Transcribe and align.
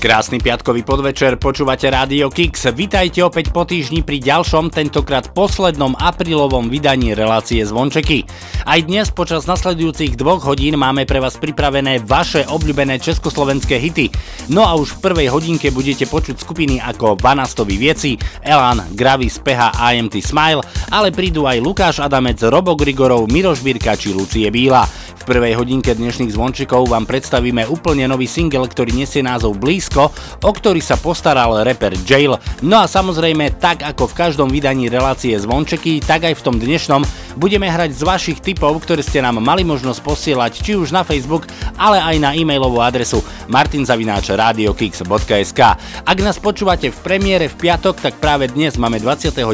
Krásny 0.00 0.40
piatkový 0.40 0.80
podvečer, 0.80 1.36
počúvate 1.36 1.84
Rádio 1.92 2.32
Kix. 2.32 2.72
Vítajte 2.72 3.20
opäť 3.20 3.52
po 3.52 3.68
týždni 3.68 4.00
pri 4.00 4.16
ďalšom, 4.16 4.72
tentokrát 4.72 5.28
poslednom 5.36 5.92
aprílovom 5.92 6.72
vydaní 6.72 7.12
relácie 7.12 7.60
Zvončeky. 7.60 8.24
Aj 8.64 8.80
dnes 8.80 9.12
počas 9.12 9.44
nasledujúcich 9.44 10.16
dvoch 10.16 10.40
hodín 10.48 10.80
máme 10.80 11.04
pre 11.04 11.20
vás 11.20 11.36
pripravené 11.36 12.00
vaše 12.00 12.48
obľúbené 12.48 12.96
československé 12.96 13.76
hity. 13.76 14.08
No 14.48 14.64
a 14.64 14.72
už 14.72 14.96
v 14.96 15.12
prvej 15.12 15.28
hodinke 15.36 15.68
budete 15.68 16.08
počuť 16.08 16.40
skupiny 16.40 16.80
ako 16.80 17.20
Vanastovi 17.20 17.76
Vieci, 17.76 18.16
Elan, 18.40 18.80
Gravis, 18.96 19.36
Peha, 19.36 19.68
IMT 19.76 20.24
Smile, 20.24 20.64
ale 20.88 21.12
prídu 21.12 21.44
aj 21.44 21.60
Lukáš 21.60 22.00
Adamec, 22.00 22.40
Robo 22.48 22.72
Grigorov, 22.72 23.28
Miroš 23.28 23.60
Birka 23.60 24.00
či 24.00 24.16
Lucie 24.16 24.48
Bíla. 24.48 24.88
V 25.20 25.36
prvej 25.36 25.52
hodinke 25.52 25.92
dnešných 25.92 26.32
zvončekov 26.32 26.88
vám 26.88 27.04
predstavíme 27.04 27.68
úplne 27.68 28.08
nový 28.08 28.24
single, 28.24 28.64
ktorý 28.64 28.96
nesie 28.96 29.20
názov 29.20 29.60
Blízko, 29.60 29.89
o 29.96 30.50
ktorý 30.50 30.82
sa 30.82 30.98
postaral 31.00 31.62
rapper 31.62 31.94
Jail. 32.04 32.36
No 32.62 32.80
a 32.82 32.86
samozrejme, 32.86 33.50
tak 33.58 33.82
ako 33.82 34.06
v 34.10 34.18
každom 34.18 34.50
vydaní 34.52 34.88
relácie 34.92 35.38
zvončeky, 35.38 36.00
tak 36.04 36.24
aj 36.30 36.34
v 36.38 36.44
tom 36.44 36.58
dnešnom 36.58 37.04
budeme 37.38 37.70
hrať 37.70 37.94
z 37.94 38.02
vašich 38.02 38.42
tipov, 38.42 38.82
ktoré 38.82 39.06
ste 39.06 39.22
nám 39.22 39.38
mali 39.40 39.62
možnosť 39.62 40.02
posielať 40.02 40.62
či 40.62 40.76
už 40.76 40.90
na 40.90 41.04
Facebook, 41.06 41.46
ale 41.78 42.02
aj 42.02 42.18
na 42.18 42.34
e-mailovú 42.34 42.80
adresu 42.82 43.22
martinzavináčradiokix.sk. 43.48 45.60
Ak 46.04 46.20
nás 46.20 46.38
počúvate 46.42 46.90
v 46.90 46.98
premiére 47.00 47.48
v 47.48 47.54
piatok, 47.56 48.00
tak 48.02 48.14
práve 48.18 48.48
dnes 48.50 48.76
máme 48.76 48.98
29. 49.00 49.46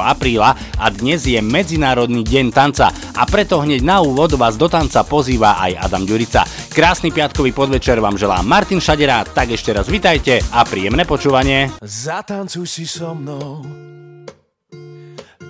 apríla 0.00 0.56
a 0.78 0.90
dnes 0.90 1.26
je 1.26 1.42
Medzinárodný 1.42 2.24
deň 2.24 2.52
tanca 2.54 2.92
a 3.16 3.26
preto 3.28 3.60
hneď 3.60 3.82
na 3.84 4.00
úvod 4.00 4.32
vás 4.36 4.56
do 4.56 4.68
tanca 4.70 5.04
pozýva 5.04 5.56
aj 5.60 5.76
Adam 5.88 6.06
Ďurica. 6.08 6.44
Krásny 6.72 7.12
piatkový 7.12 7.52
podvečer 7.52 8.00
vám 8.00 8.18
želá 8.20 8.42
Martin 8.44 8.80
Šadera, 8.80 9.24
tak 9.24 9.50
ešte 9.52 9.72
raz 9.76 9.92
vitajte 9.92 10.40
a 10.56 10.64
príjemné 10.64 11.04
počúvanie. 11.04 11.68
Zatancuj 11.84 12.64
si 12.64 12.88
so 12.88 13.12
mnou 13.12 13.60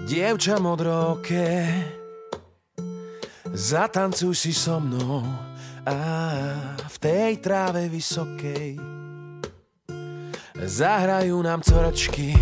Dievča 0.07 0.59
modroké. 0.59 1.71
Zatancuj 3.47 4.35
si 4.35 4.51
so 4.51 4.83
mnou 4.83 5.23
a 5.87 5.99
v 6.91 6.97
tej 6.99 7.39
tráve 7.39 7.87
vysokej 7.87 8.75
Zahrajú 10.59 11.39
nám 11.47 11.63
coračky 11.63 12.35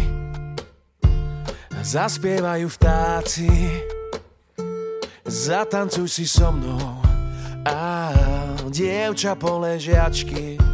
Zaspievajú 1.85 2.65
vtáci. 2.65 3.49
Zatancuj 5.29 6.09
si 6.09 6.25
so 6.25 6.49
mnou 6.49 7.05
a 7.69 8.09
dievča 8.73 9.37
poležiačky 9.37 10.74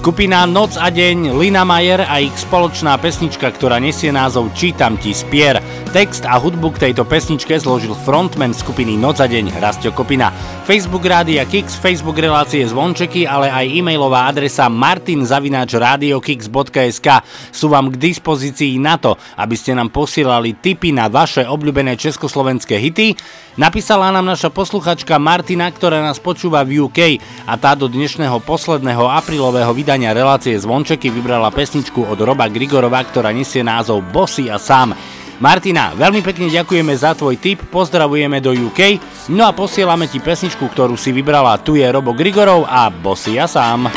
Skupina 0.00 0.48
Noc 0.48 0.80
a 0.80 0.88
deň, 0.88 1.36
Lina 1.36 1.60
Majer 1.60 2.08
a 2.08 2.24
ich 2.24 2.32
spoločná 2.32 2.96
pesnička, 2.96 3.52
ktorá 3.52 3.76
nesie 3.76 4.08
názov 4.08 4.48
Čítam 4.56 4.96
ti 4.96 5.12
spier. 5.12 5.60
Text 5.92 6.24
a 6.24 6.40
hudbu 6.40 6.72
k 6.72 6.88
tejto 6.88 7.04
pesničke 7.04 7.52
zložil 7.60 7.92
frontman 7.92 8.56
skupiny 8.56 8.96
Noc 8.96 9.20
a 9.20 9.28
deň 9.28 9.60
Rastio 9.60 9.92
Kopina. 9.92 10.32
Facebook 10.64 11.04
Rádia 11.04 11.44
Kix, 11.44 11.76
Facebook 11.76 12.16
relácie 12.16 12.64
Zvončeky, 12.64 13.28
ale 13.28 13.52
aj 13.52 13.76
e-mailová 13.76 14.24
adresa 14.24 14.72
martinzavináčradiokix.sk 14.72 17.08
sú 17.52 17.68
vám 17.68 17.92
k 17.92 18.00
dispozícii 18.00 18.80
na 18.80 18.96
to, 18.96 19.20
aby 19.36 19.52
ste 19.52 19.76
nám 19.76 19.92
posielali 19.92 20.56
tipy 20.64 20.96
na 20.96 21.12
vaše 21.12 21.44
obľúbené 21.44 22.00
československé 22.00 22.80
hity. 22.80 23.20
Napísala 23.60 24.08
nám 24.08 24.24
naša 24.24 24.48
posluchačka 24.48 25.20
Martina, 25.20 25.68
ktorá 25.68 26.00
nás 26.00 26.16
počúva 26.22 26.64
v 26.64 26.88
UK 26.88 27.20
a 27.44 27.60
tá 27.60 27.76
do 27.76 27.90
dnešného 27.90 28.40
posledného 28.46 29.04
aprílového 29.04 29.74
vydania 29.74 29.89
relácie 29.98 30.54
Zvončeky 30.54 31.10
vybrala 31.10 31.50
pesničku 31.50 32.06
od 32.06 32.22
Roba 32.22 32.46
Grigorova, 32.46 33.02
ktorá 33.02 33.34
nesie 33.34 33.66
názov 33.66 34.06
Bossy 34.14 34.46
a 34.46 34.54
sám. 34.54 34.94
Martina, 35.42 35.90
veľmi 35.98 36.22
pekne 36.22 36.46
ďakujeme 36.46 36.94
za 36.94 37.18
tvoj 37.18 37.34
tip, 37.34 37.66
pozdravujeme 37.74 38.38
do 38.38 38.54
UK, 38.54 39.02
no 39.34 39.42
a 39.42 39.56
posielame 39.56 40.06
ti 40.06 40.22
pesničku, 40.22 40.62
ktorú 40.62 40.94
si 40.94 41.10
vybrala. 41.10 41.58
Tu 41.58 41.82
je 41.82 41.90
Robo 41.90 42.14
Grigorov 42.14 42.70
a 42.70 42.86
Bossy 42.86 43.34
a 43.34 43.50
sám. 43.50 43.90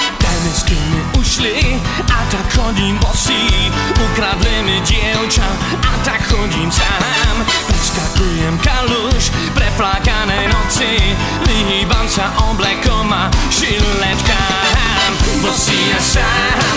Ušli 1.14 1.80
a 2.10 2.20
tak 2.28 2.48
chodím 2.52 3.00
bosý 3.00 3.48
Ukradli 3.96 4.60
mi 4.68 4.78
dievča 4.84 5.48
a 5.80 5.92
tak 6.04 6.20
chodím 6.28 6.68
sám 6.68 7.38
Preskakujem 7.68 8.60
kaluž 8.60 9.32
preflákanej 9.56 10.52
noci 10.52 11.16
Vyhýbam 11.48 12.06
sa 12.12 12.28
oblekom 12.52 13.08
a 13.08 13.32
šilečkám 13.48 14.63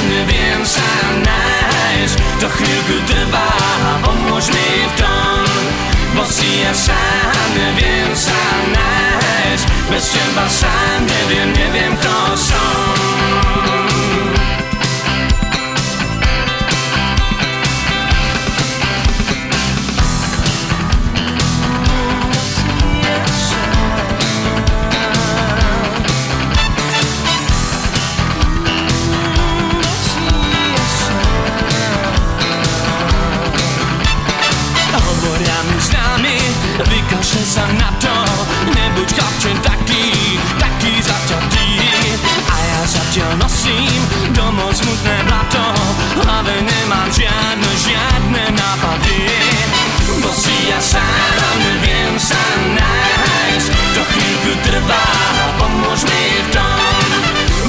Neviem 0.06 0.64
sa 0.64 0.90
nájsť. 1.22 2.16
To 2.40 2.46
chvíľku 2.50 2.96
trvá, 3.06 3.50
pomôž 4.02 4.48
mi 4.48 4.70
v 4.86 4.92
tom. 4.98 5.44
Bosý 6.16 6.64
a 6.64 6.72
sám 6.72 7.48
neviem 7.54 8.10
sa 8.16 8.42
nájsť. 8.72 9.64
Bez 9.92 10.04
teba 10.10 10.46
sám 10.48 11.00
neviem, 11.04 11.48
neviem 11.52 11.92
kto 12.00 12.16
som 12.34 13.85
vykašle 37.36 37.44
sa 37.44 37.64
na 37.76 37.90
to 38.00 38.14
Nebuď 38.72 39.08
chlapčen 39.12 39.56
taký, 39.60 40.38
taký 40.58 40.92
zaťatý 41.02 41.68
A 42.48 42.56
ja 42.56 42.80
zatiaľ 42.88 43.36
nosím 43.36 44.00
domov 44.32 44.72
smutné 44.72 45.16
blato 45.28 45.64
hlave 46.24 46.54
nemám 46.64 47.08
žiadne, 47.12 47.70
žiadne 47.84 48.44
nápady. 48.56 49.20
Bosý 50.22 50.56
ja 50.70 50.80
sám 50.80 51.54
neviem 51.60 52.16
sa 52.16 52.40
nájsť 52.72 53.68
To 53.94 54.02
chvíľku 54.02 54.52
trvá, 54.64 55.08
pomôž 55.60 56.00
mi 56.08 56.24
v 56.40 56.48
tom. 56.56 57.04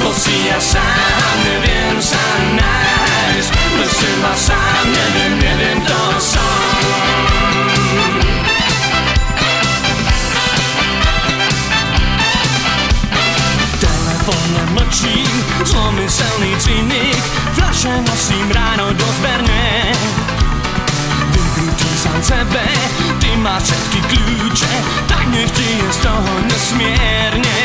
Bosý 0.06 0.48
ja 0.48 0.60
sám 0.62 1.36
neviem 1.44 1.98
sa 2.00 2.24
nájsť 2.56 3.50
Bez 3.52 3.92
teba 4.00 4.34
sám 4.38 4.84
neviem, 4.86 5.34
neviem 5.42 5.78
kto 5.84 6.00
som 6.22 6.77
Zlomyselný 16.08 16.56
cynik 16.64 17.24
Fľaše 17.52 18.00
nosím 18.08 18.48
ráno 18.56 18.96
dozberne 18.96 19.92
Vykrútim 21.36 21.96
sám 22.00 22.20
sebe 22.24 22.64
Ty 23.20 23.36
máš 23.44 23.68
všetky 23.68 24.00
kľúče 24.16 24.74
Tak 25.04 25.28
nech 25.36 25.52
ti 25.52 25.68
je 25.68 25.90
z 25.92 26.00
toho 26.00 26.32
nesmierne. 26.48 27.60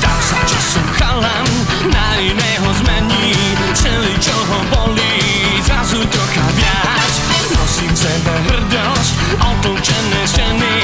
Tak 0.00 0.18
sa 0.24 0.40
časom 0.48 0.88
chalan 0.96 1.48
Na 1.92 2.16
iného 2.16 2.68
zmení 2.80 3.36
Celý 3.76 4.16
čo 4.24 4.32
ho 4.32 4.58
bolí 4.72 5.20
Zrazu 5.68 6.00
trocha 6.08 6.48
viac. 6.56 7.12
Nosím 7.52 7.92
sebe 7.92 8.34
hrdosť 8.48 9.12
Otlčené 9.36 10.22
steny 10.24 10.76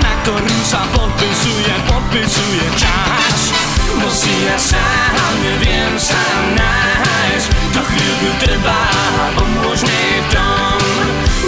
Na 0.00 0.12
ktorú 0.24 0.49
Musí 4.20 4.36
ja 4.44 4.58
sám 4.60 5.32
neviem 5.40 5.96
sa 5.96 6.20
nájsť 6.52 7.48
To 7.72 7.80
chvíľku 7.80 8.28
trvá 8.44 8.84
Pomôž 9.32 9.80
mi 9.80 10.04
v 10.20 10.26
tom 10.28 10.76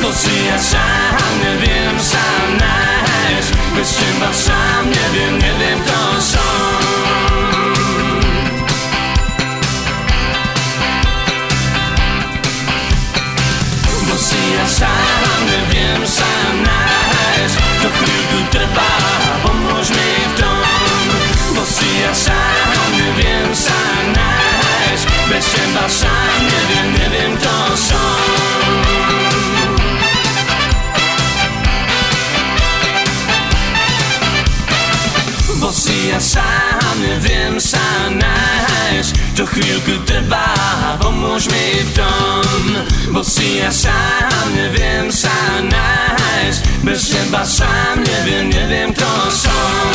Musí 0.01 0.49
ja 0.49 0.57
sám 0.57 1.21
neviem 1.45 1.93
sa 2.01 2.25
nájsť 2.57 3.77
Bez 3.77 3.93
teba 3.93 4.33
sám 4.33 4.89
neviem, 4.89 5.37
neviem 5.37 5.85
kto 5.85 6.01
som 6.17 6.81
Musí 14.09 14.45
ja 14.57 14.65
sám 14.65 14.89
neviem 14.89 15.22
ja 36.13 36.21
sám 36.21 36.97
neviem 37.01 37.57
sa 37.57 37.81
nájsť. 38.13 39.13
To 39.41 39.49
chvíľku 39.49 40.05
trvá, 40.05 40.53
pomôž 41.01 41.49
mi 41.49 41.81
v 41.89 41.91
tom 41.97 42.61
Bosý 43.17 43.65
ja 43.65 43.73
sám 43.73 44.45
neviem 44.53 45.09
sa 45.09 45.33
nájsť. 45.65 46.61
Bez 46.85 47.01
teba 47.09 47.41
sám 47.49 48.05
neviem, 48.05 48.53
neviem 48.53 48.93
kto 48.93 49.09
som 49.33 49.92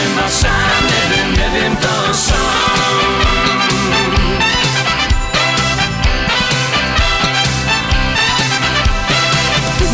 Düşün 0.00 0.28
sen 0.28 0.50
neden 0.84 1.42
evim 1.42 1.74
kalsam 1.74 2.40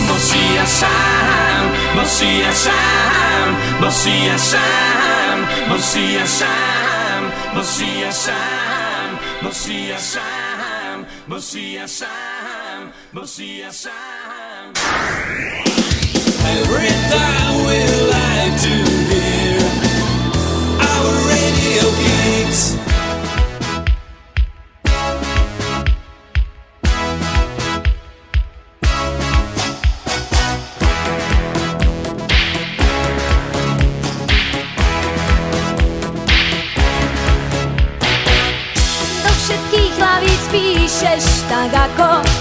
Bossy 0.09 0.67
Sam, 0.67 1.67
Bossy 1.97 2.43
Sam, 2.53 3.57
Bossy 3.83 4.39
Sam, 4.39 5.39
Bossy 5.71 6.27
Sam, 6.27 7.25
Bossy 7.57 8.13
Sam, 8.13 9.17
Bossy 9.43 9.95
Sam, 9.99 11.05
Bossy 11.29 11.89
Sam, 11.89 12.93
Sam. 13.73 14.73
Every 16.47 16.89
time 17.11 17.67
we 17.67 17.79
like 18.11 18.61
to 18.63 18.86
všetkých 39.47 39.93
hlavíc 40.03 40.45
píšeš 40.51 41.25
tak 41.47 41.71
ako 41.71 42.36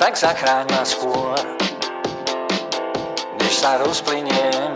tak 0.00 0.16
zachráň 0.16 0.64
ma 0.72 0.80
skôr, 0.80 1.36
než 3.36 3.52
sa 3.52 3.76
rozplyniem, 3.84 4.72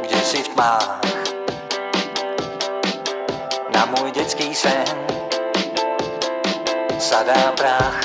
kde 0.00 0.20
si 0.24 0.40
v 0.40 0.48
tmách. 0.56 1.04
Na 3.76 3.84
môj 3.92 4.16
detský 4.16 4.56
sen 4.56 4.88
sadá 6.96 7.52
prach. 7.52 8.00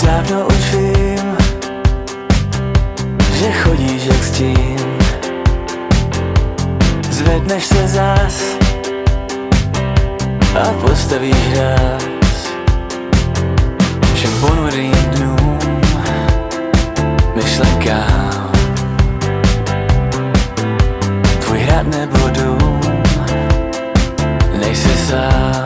Dávno 0.00 0.48
už 0.48 0.64
vím, 0.80 1.28
že 3.36 3.52
chodíš 3.52 4.02
jak 4.08 4.22
s 4.24 4.30
tím, 4.32 4.80
zvedneš 7.12 7.64
se 7.68 7.82
zas, 7.88 8.55
a 10.56 10.72
postaví 10.80 11.32
hráz. 11.32 12.52
Všem 14.14 14.30
ponurým 14.40 14.92
dnům 14.92 15.58
myšlenkám 17.34 18.52
tvůj 21.40 21.58
hrad 21.58 21.86
nebo 21.86 22.18
dům 22.28 22.80
nejsi 24.60 24.88
sám. 24.88 25.65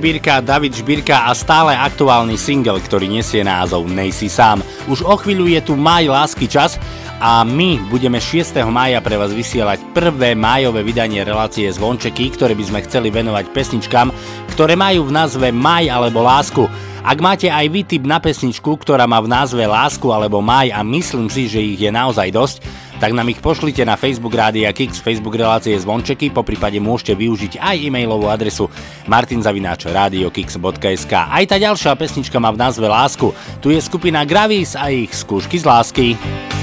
Žbírka, 0.00 0.40
David 0.40 0.72
Žbírka 0.80 1.28
a 1.28 1.36
stále 1.36 1.76
aktuálny 1.76 2.40
single, 2.40 2.80
ktorý 2.80 3.04
nesie 3.04 3.44
názov 3.44 3.84
Nejsi 3.84 4.32
sám. 4.32 4.64
Už 4.88 5.04
o 5.04 5.12
chvíľu 5.12 5.44
je 5.52 5.60
tu 5.60 5.76
maj 5.76 6.08
lásky 6.08 6.48
čas 6.48 6.80
a 7.20 7.44
my 7.44 7.76
budeme 7.92 8.16
6. 8.16 8.64
mája 8.72 9.04
pre 9.04 9.20
vás 9.20 9.28
vysielať 9.28 9.76
prvé 9.92 10.32
májové 10.32 10.80
vydanie 10.88 11.20
relácie 11.20 11.68
Zvončeky, 11.68 12.32
ktoré 12.32 12.56
by 12.56 12.64
sme 12.64 12.80
chceli 12.88 13.12
venovať 13.12 13.52
pesničkám, 13.52 14.08
ktoré 14.56 14.72
majú 14.72 15.04
v 15.04 15.20
názve 15.20 15.52
Maj 15.52 15.92
alebo 15.92 16.24
Lásku. 16.24 16.64
Ak 17.04 17.20
máte 17.20 17.52
aj 17.52 17.68
vy 17.68 17.84
tip 17.84 18.08
na 18.08 18.24
pesničku, 18.24 18.80
ktorá 18.80 19.04
má 19.04 19.20
v 19.20 19.28
názve 19.28 19.68
Lásku 19.68 20.08
alebo 20.08 20.40
Maj 20.40 20.72
a 20.72 20.80
myslím 20.80 21.28
si, 21.28 21.44
že 21.44 21.60
ich 21.60 21.76
je 21.76 21.92
naozaj 21.92 22.32
dosť, 22.32 22.56
tak 23.00 23.16
nám 23.16 23.32
ich 23.32 23.40
pošlite 23.40 23.80
na 23.88 23.96
Facebook 23.96 24.36
Rádia 24.36 24.68
Kix, 24.76 25.00
Facebook 25.00 25.40
relácie 25.40 25.72
Zvončeky, 25.80 26.28
po 26.28 26.44
prípade 26.44 26.76
môžete 26.76 27.16
využiť 27.16 27.56
aj 27.56 27.88
e-mailovú 27.88 28.28
adresu 28.28 28.68
martinzavináč.radiokix.sk 29.08 31.12
Aj 31.16 31.40
tá 31.48 31.56
ďalšia 31.56 31.96
pesnička 31.96 32.36
má 32.36 32.52
v 32.52 32.60
názve 32.60 32.84
Lásku. 32.84 33.32
Tu 33.64 33.72
je 33.72 33.80
skupina 33.80 34.28
Gravis 34.28 34.76
a 34.76 34.92
ich 34.92 35.16
skúšky 35.16 35.56
z 35.56 35.64
lásky. 35.64 36.59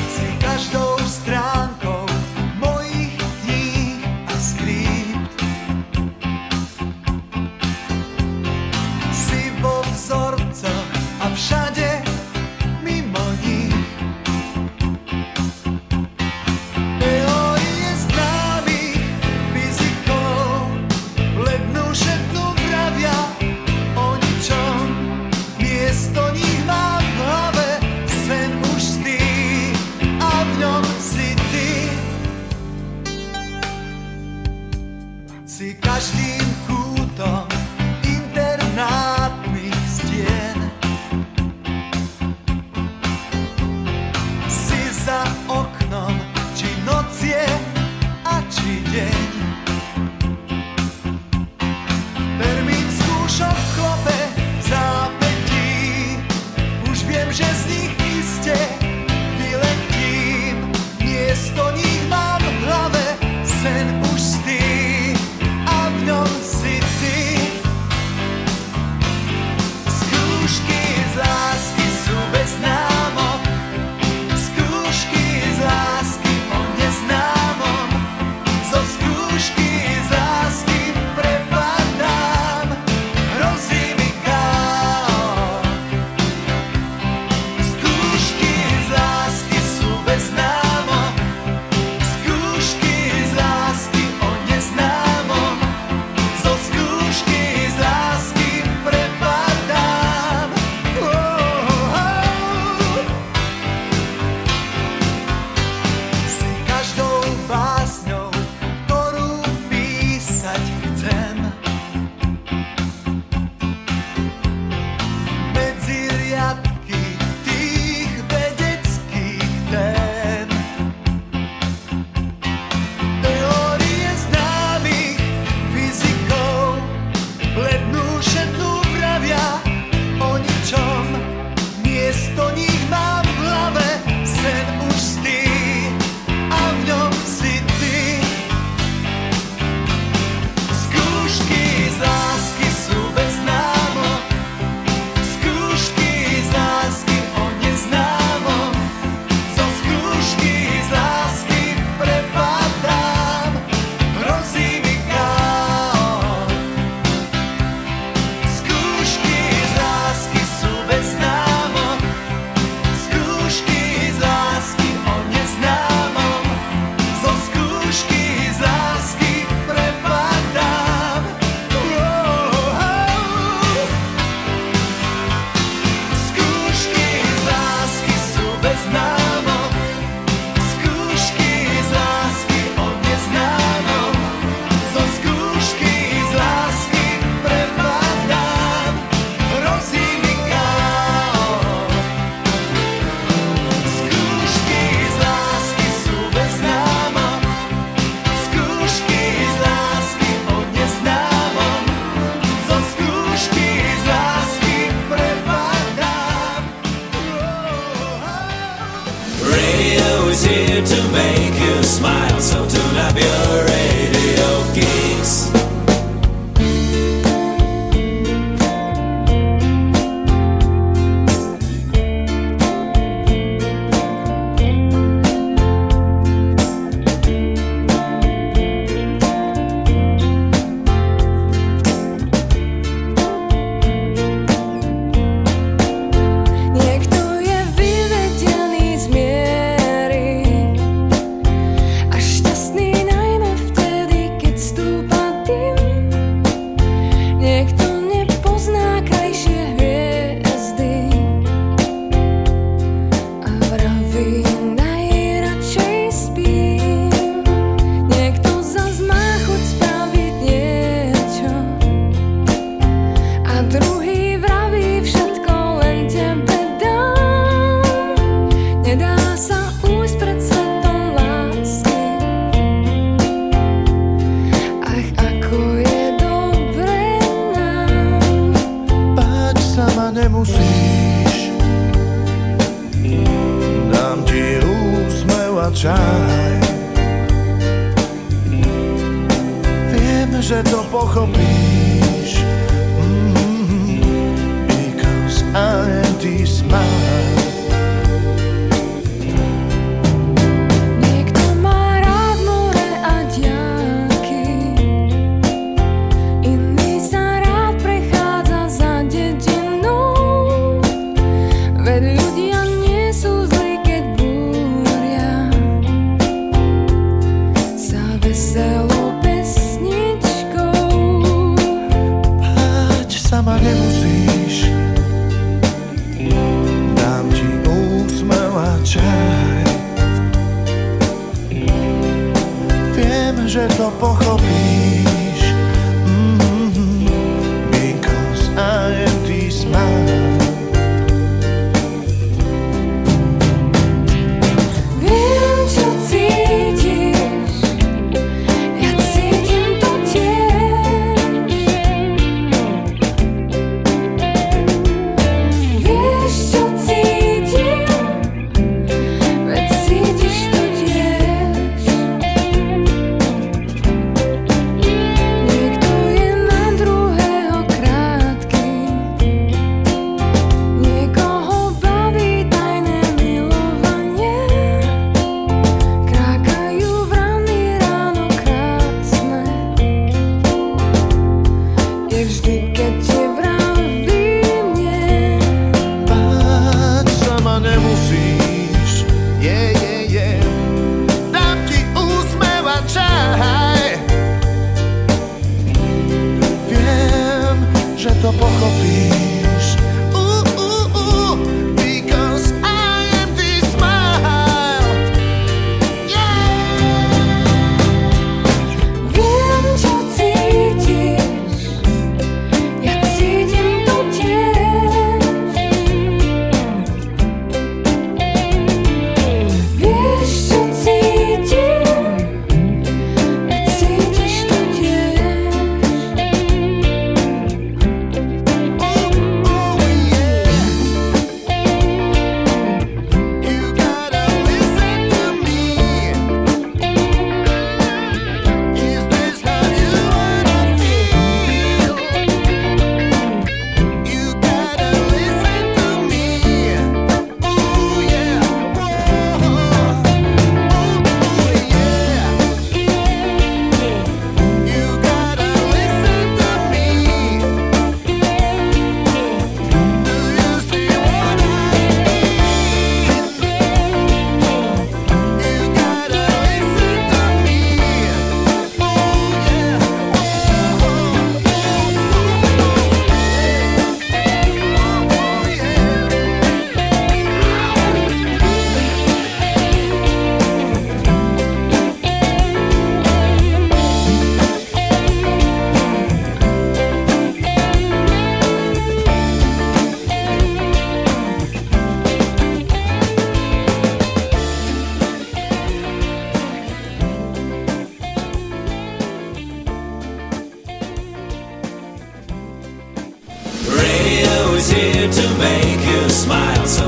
here 504.77 505.09
to 505.11 505.37
make 505.37 505.81
you 505.85 506.09
smile. 506.09 506.65
So 506.65 506.86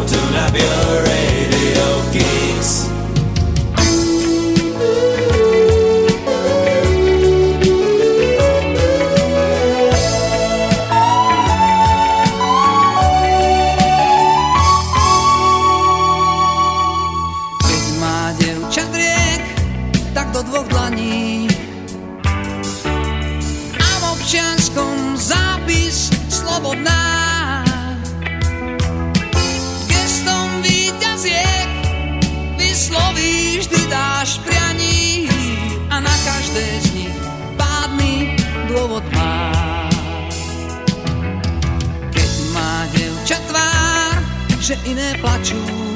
že 44.69 44.77
iné 44.85 45.17
plačú 45.17 45.88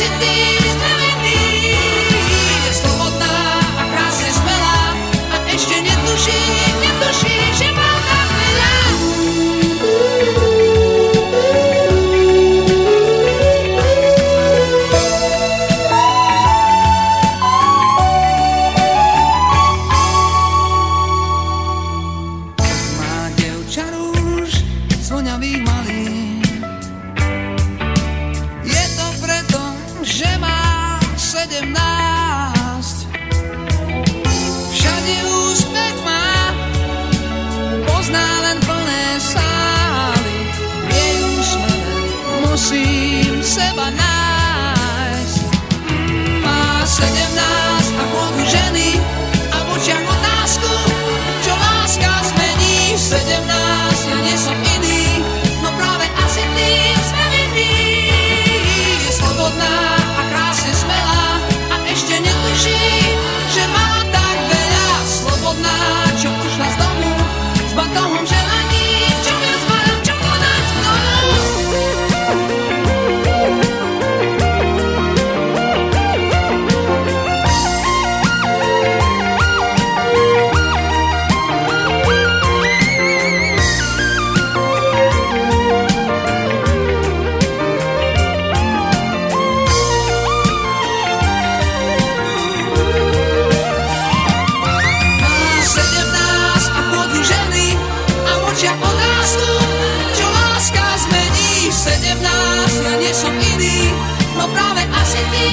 should 0.00 0.20
think 0.22 0.39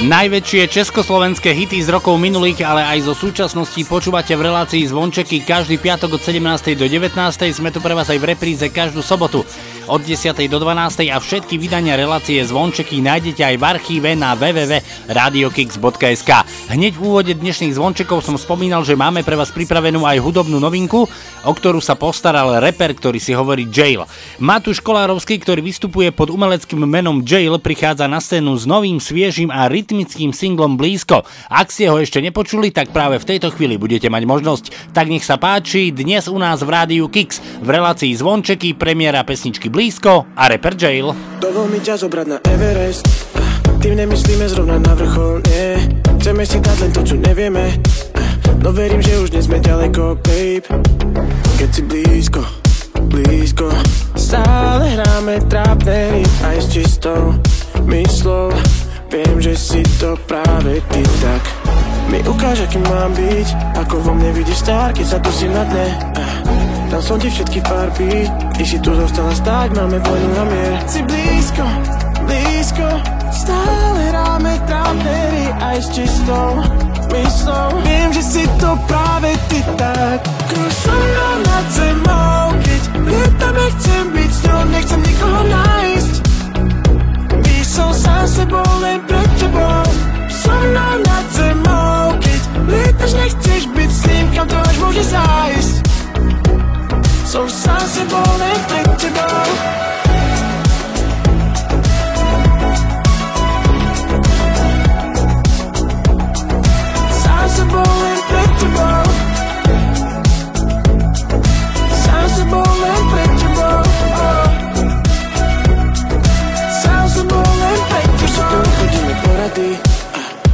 Najväčšie 0.08 0.72
československé 0.72 1.52
hity 1.52 1.84
z 1.84 1.92
rokov 1.92 2.16
minulých, 2.16 2.64
ale 2.64 2.80
aj 2.80 3.12
zo 3.12 3.12
súčasnosti 3.12 3.76
počúvate 3.84 4.32
v 4.32 4.48
relácii 4.48 4.88
Zvončeky 4.88 5.44
každý 5.44 5.76
piatok 5.76 6.16
od 6.16 6.24
17. 6.24 6.80
do 6.80 6.88
19. 6.88 7.12
Sme 7.52 7.68
tu 7.68 7.84
pre 7.84 7.92
vás 7.92 8.08
aj 8.08 8.16
v 8.16 8.32
repríze 8.32 8.64
každú 8.72 9.04
sobotu 9.04 9.44
od 9.88 10.04
10. 10.04 10.36
do 10.52 10.60
12. 10.60 11.08
a 11.08 11.16
všetky 11.16 11.56
vydania 11.56 11.96
relácie 11.96 12.44
Zvončeky 12.44 13.00
nájdete 13.00 13.40
aj 13.40 13.56
v 13.56 13.64
archíve 13.64 14.12
na 14.12 14.36
www.radiokix.sk. 14.36 16.30
Hneď 16.68 16.92
v 16.92 17.00
úvode 17.00 17.32
dnešných 17.32 17.72
Zvončekov 17.72 18.20
som 18.20 18.36
spomínal, 18.36 18.84
že 18.84 18.92
máme 18.92 19.24
pre 19.24 19.32
vás 19.32 19.48
pripravenú 19.48 20.04
aj 20.04 20.20
hudobnú 20.20 20.60
novinku, 20.60 21.08
o 21.08 21.52
ktorú 21.56 21.80
sa 21.80 21.96
postaral 21.96 22.60
reper, 22.60 22.92
ktorý 22.92 23.16
si 23.16 23.32
hovorí 23.32 23.64
Jail. 23.72 24.04
Matúš 24.36 24.84
Kolárovský, 24.84 25.40
ktorý 25.40 25.64
vystupuje 25.64 26.12
pod 26.12 26.28
umeleckým 26.28 26.84
menom 26.84 27.24
Jail, 27.24 27.56
prichádza 27.56 28.04
na 28.04 28.20
scénu 28.20 28.60
s 28.60 28.68
novým, 28.68 29.00
sviežým 29.00 29.48
a 29.48 29.72
rytmickým 29.72 30.36
singlom 30.36 30.76
Blízko. 30.76 31.24
Ak 31.48 31.72
ste 31.72 31.88
ho 31.88 31.96
ešte 31.96 32.20
nepočuli, 32.20 32.68
tak 32.76 32.92
práve 32.92 33.16
v 33.16 33.24
tejto 33.24 33.48
chvíli 33.56 33.80
budete 33.80 34.12
mať 34.12 34.28
možnosť. 34.28 34.92
Tak 34.92 35.08
nech 35.08 35.24
sa 35.24 35.40
páči, 35.40 35.88
dnes 35.96 36.28
u 36.28 36.36
nás 36.36 36.60
v 36.60 36.68
rádiu 36.76 37.08
Kix 37.08 37.40
v 37.64 37.68
relácii 37.72 38.12
Zvončeky 38.12 38.76
premiéra 38.76 39.24
pesničky 39.24 39.72
Blízko 39.72 39.77
a 40.34 40.50
reper 40.50 40.74
Jail. 40.74 41.14
Dovol 41.38 41.70
mi 41.70 41.78
ťa 41.78 42.02
zobrať 42.02 42.26
na 42.26 42.42
Everest. 42.50 43.06
Ah, 43.38 43.62
Tým 43.78 43.94
nemyslíme 43.94 44.50
zrovna 44.50 44.74
na 44.74 44.90
vrchol, 44.90 45.38
nie. 45.46 45.94
Chceme 46.18 46.42
si 46.42 46.58
dať 46.58 46.76
len 46.82 46.90
to, 46.90 47.06
čo 47.06 47.14
nevieme. 47.14 47.78
Ah, 48.18 48.26
No 48.58 48.74
verím, 48.74 48.98
že 48.98 49.22
už 49.22 49.30
nie 49.30 49.38
sme 49.38 49.62
ďaleko, 49.62 50.18
babe. 50.18 50.66
Keď 51.62 51.68
si 51.70 51.82
blízko, 51.86 52.42
blízko 53.06 53.70
Stále 54.18 54.98
hráme 54.98 55.46
trápne 55.46 56.26
aj 56.42 56.58
s 56.58 56.66
čistou 56.74 57.38
myslou 57.86 58.50
Viem, 59.14 59.38
že 59.38 59.54
si 59.54 59.86
to 60.02 60.18
práve 60.26 60.82
ty. 60.90 61.06
Tak 61.22 61.42
Mi 62.10 62.18
ukáž, 62.26 62.66
aký 62.66 62.82
mám 62.82 63.14
byť 63.14 63.78
Ako 63.86 64.02
vo 64.02 64.10
mne 64.10 64.34
vidíš 64.34 64.66
star, 64.66 64.90
keď 64.90 65.06
sa 65.06 65.18
si 65.30 65.46
na 65.46 65.62
dne. 65.62 65.86
Ah, 66.18 66.37
Dal 66.88 67.04
som 67.04 67.20
ti 67.20 67.28
všetky 67.28 67.60
farby. 67.68 68.24
Ty 68.56 68.64
si 68.64 68.80
tu 68.80 68.96
zostala 68.96 69.32
stáť, 69.36 69.68
máme 69.76 70.00
vojnu 70.00 70.32
a 70.40 70.44
mier. 70.48 70.72
Si 70.88 71.00
blízko, 71.04 71.64
blízko 72.24 72.88
Stále 73.28 74.00
hráme 74.08 74.56
trápne 74.64 75.12
hry 75.28 75.46
aj 75.60 75.76
s 75.84 75.88
čistou 75.92 76.64
myslou. 77.12 77.68
Viem, 77.84 78.08
že 78.16 78.22
si 78.24 78.42
to 78.56 78.72
práve 78.88 79.36
ty 79.52 79.60
tak. 79.76 80.24
Mnou 80.88 81.34
nad 81.44 81.66
zemou 81.76 82.56
Keď 82.64 82.82
lietame, 83.04 83.64
chcem 83.76 84.04
byť 84.08 84.30
s 84.32 84.40
ňou 84.48 84.60
Nechcem 84.72 85.00
nikoho 85.04 85.40
nájsť. 85.44 86.14
By 87.36 87.58
som 87.68 87.90
sám 87.92 88.24
sebou 88.24 88.70
len 88.80 89.04
pred 89.04 89.30
tebou. 89.36 89.84
So 90.32 90.52
mnou 90.56 90.94
nad 91.04 91.24
zemou 91.36 92.16
Keď 92.16 92.40
lietaš, 92.64 93.12
nechceš 93.12 93.62
byť 93.76 93.90
s 93.92 94.02
ním 94.08 94.26
Kam 94.32 94.46
to 94.48 94.56
až 94.56 94.76
môže 94.80 95.04
zájsť 95.04 95.87
som 97.28 97.44
sám 97.44 97.80
sebou 97.80 98.24
len 98.40 98.56
pred 98.72 98.88
tebou 98.96 99.48
Sám 107.12 107.48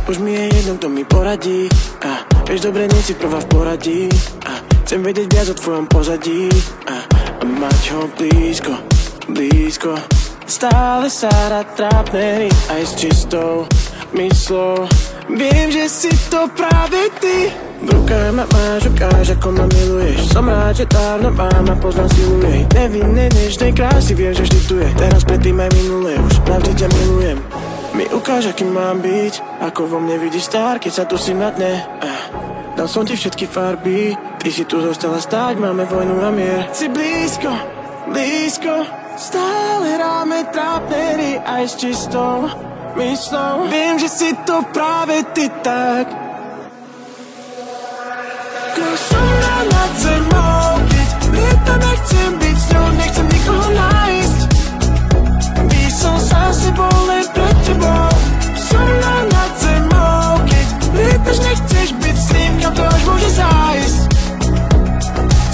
Už 0.05 0.18
mi 0.20 0.36
je 0.36 0.44
jedno, 0.52 0.76
kto 0.76 0.88
mi 0.88 1.05
poradí. 1.05 1.68
Ah, 2.05 2.28
Vieš 2.44 2.68
dobre, 2.68 2.84
nie 2.84 3.00
si 3.00 3.16
prvá 3.16 3.40
v 3.40 3.48
poradí. 3.48 4.00
Ah, 4.44 4.61
Chcem 4.84 5.00
vedieť 5.00 5.32
viac 5.32 5.48
o 5.48 5.57
tvojom 5.57 5.86
pozadí. 5.88 6.52
A, 6.92 7.09
a 7.40 7.44
mať 7.44 7.82
ho 7.96 8.05
blízko, 8.12 8.76
blízko 9.32 9.96
Stále 10.45 11.09
sa 11.09 11.32
rád 11.49 11.72
trápne 11.72 12.20
hry 12.20 12.51
aj 12.68 12.82
s 12.84 12.92
čistou 13.01 13.64
myslou. 14.12 14.84
Viem, 15.32 15.72
že 15.72 15.88
si 15.88 16.12
to 16.28 16.45
práve 16.53 17.09
ty. 17.16 17.49
V 17.84 17.88
rukách 17.88 18.32
ma 18.36 18.45
máš, 18.45 18.92
ukáž 18.92 19.32
ako 19.40 19.57
ma 19.57 19.64
miluješ. 19.72 20.36
Som 20.36 20.53
rád, 20.53 20.76
že 20.76 20.86
dávno 20.88 21.32
mám 21.32 21.64
a 21.64 21.74
poznám 21.80 22.12
silu 22.12 22.45
jej. 22.45 22.61
Nevinné 22.76 23.32
dnešnej 23.32 23.72
krásy, 23.72 24.12
viem, 24.12 24.36
že 24.36 24.45
vždy 24.45 24.61
tu 24.68 24.74
je. 24.84 24.88
Teraz 25.01 25.24
predtým 25.24 25.57
aj 25.57 25.70
minulé, 25.80 26.12
už 26.20 26.36
navždy 26.45 26.72
ťa 26.76 26.88
milujem. 26.92 27.38
Mi 27.97 28.05
ukáž, 28.12 28.53
aký 28.53 28.68
mám 28.68 29.01
byť. 29.01 29.64
Ako 29.64 29.88
vo 29.88 29.97
mne 29.97 30.20
vidíš 30.20 30.53
star, 30.53 30.76
keď 30.76 30.92
sa 30.92 31.05
tu 31.09 31.16
si 31.16 31.32
na 31.32 31.57
dne. 31.57 31.80
Ah. 32.05 32.24
Dal 32.76 32.84
som 32.84 33.09
ti 33.09 33.16
všetky 33.16 33.49
farby. 33.49 34.12
Ty 34.45 34.49
si 34.53 34.68
tu 34.68 34.76
zostala 34.84 35.24
stáť, 35.24 35.57
máme 35.57 35.88
vojnu 35.88 36.20
a 36.20 36.28
mier. 36.28 36.68
Si 36.68 36.84
blízko, 36.92 37.49
blízko 38.12 39.03
Stále 39.15 39.95
hráme 39.95 40.43
trápne 40.51 40.99
hry 41.15 41.33
aj 41.39 41.62
s 41.71 41.75
čistou 41.79 42.51
myslou. 42.99 43.71
Viem, 43.71 43.95
že 44.03 44.11
si 44.11 44.31
to 44.43 44.59
práve 44.75 45.23
ty 45.31 45.47
tak. 45.62 46.11
Mnou 48.75 49.61
nad 49.71 49.93
zemou 50.03 50.67
Keď 50.91 51.09
lietame, 51.31 51.91
chcem 52.03 52.31
byť 52.43 52.57
s 52.59 52.67
ňou 52.75 52.87
Nechcem 52.99 53.27
nikoho 53.31 53.67
nájsť. 53.71 54.39
By 55.62 55.83
som 55.95 56.17
sám 56.19 56.51
sebou 56.51 56.97
len 57.07 57.25
pred 57.31 57.57
tebou. 57.71 58.11
Mnou 58.75 59.21
nad 59.31 59.53
zemou 59.62 60.27
Keď 60.43 60.67
lietaš, 60.91 61.39
nechceš 61.39 61.89
byť 62.03 62.17
s 62.19 62.29
ním 62.35 62.53
Kam 62.67 62.73
to 62.75 62.83
až 62.83 63.03
môže 63.07 63.31
zájsť. 63.39 64.01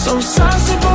Som 0.00 0.18
sám 0.24 0.56
sebou 0.64 0.89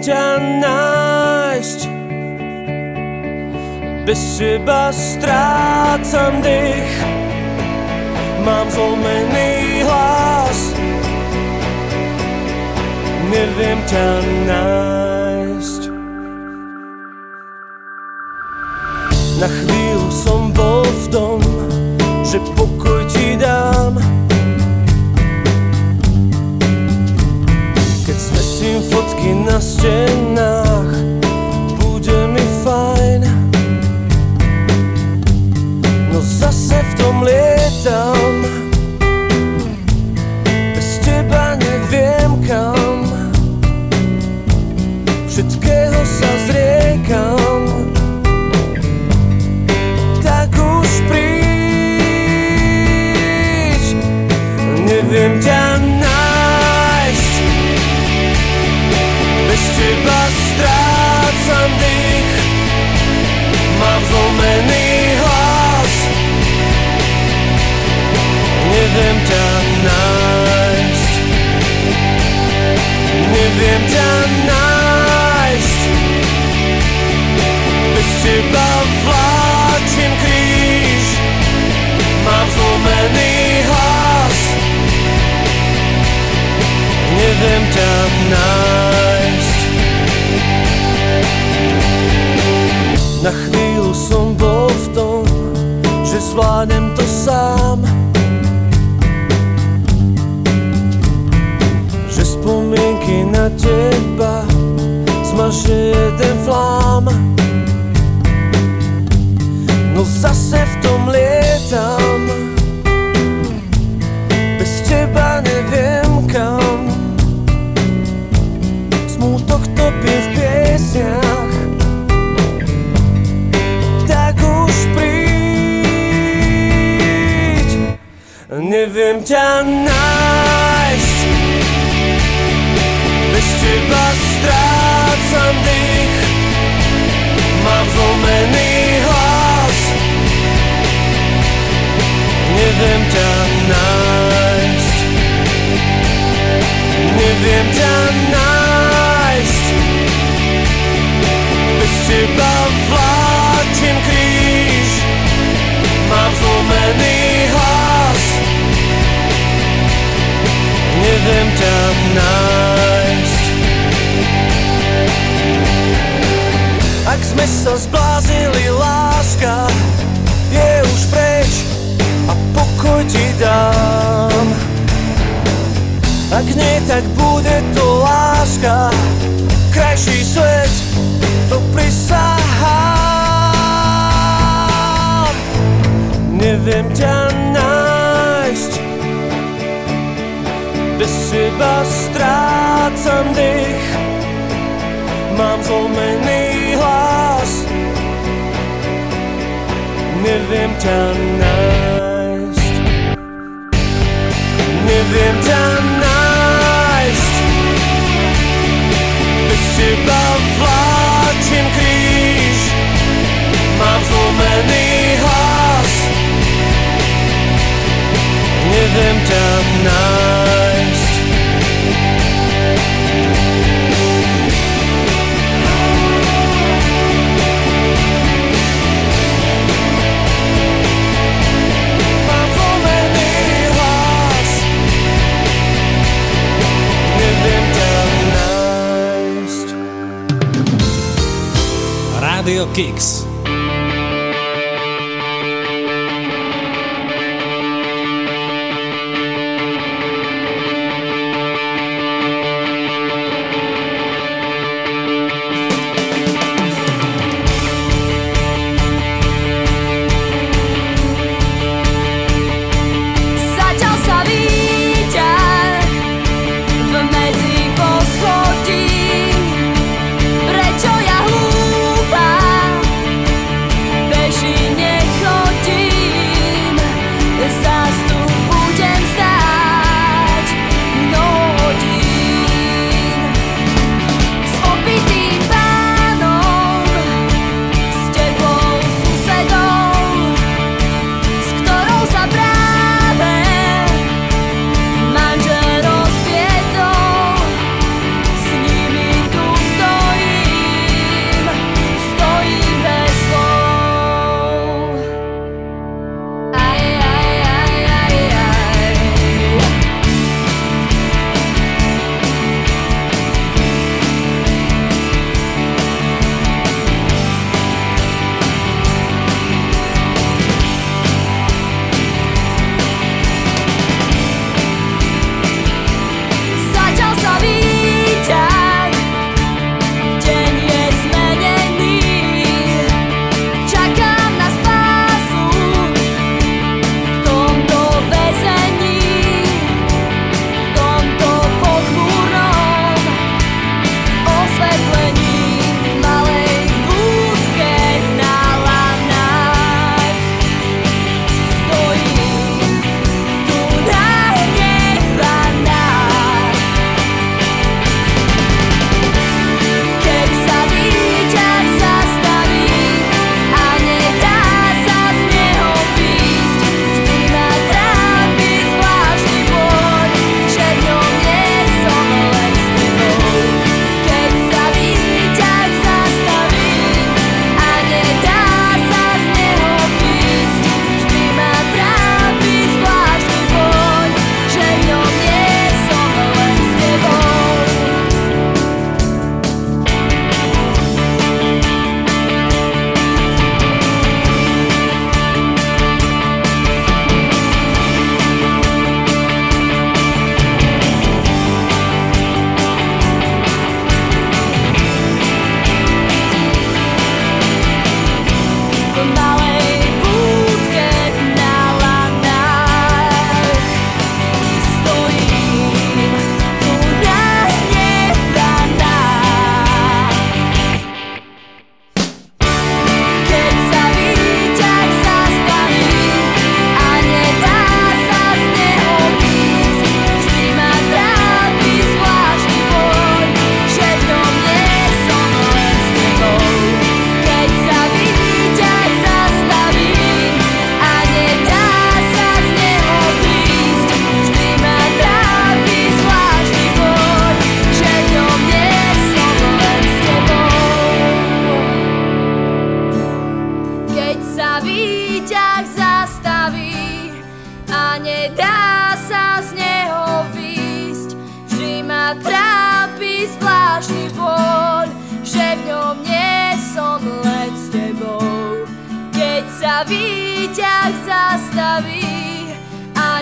ciemność 0.00 1.88
Bez 4.06 4.38
szyba 4.38 4.92
stracam 4.92 6.42
dych 6.42 7.04
Mam 8.44 8.70
złomany 8.70 9.84
głos 9.84 10.74
Nie 13.30 13.46
wiem 13.58 13.78
ciemność 13.90 14.30
Na 19.40 19.48
chwilę 19.48 20.12
są 20.24 20.49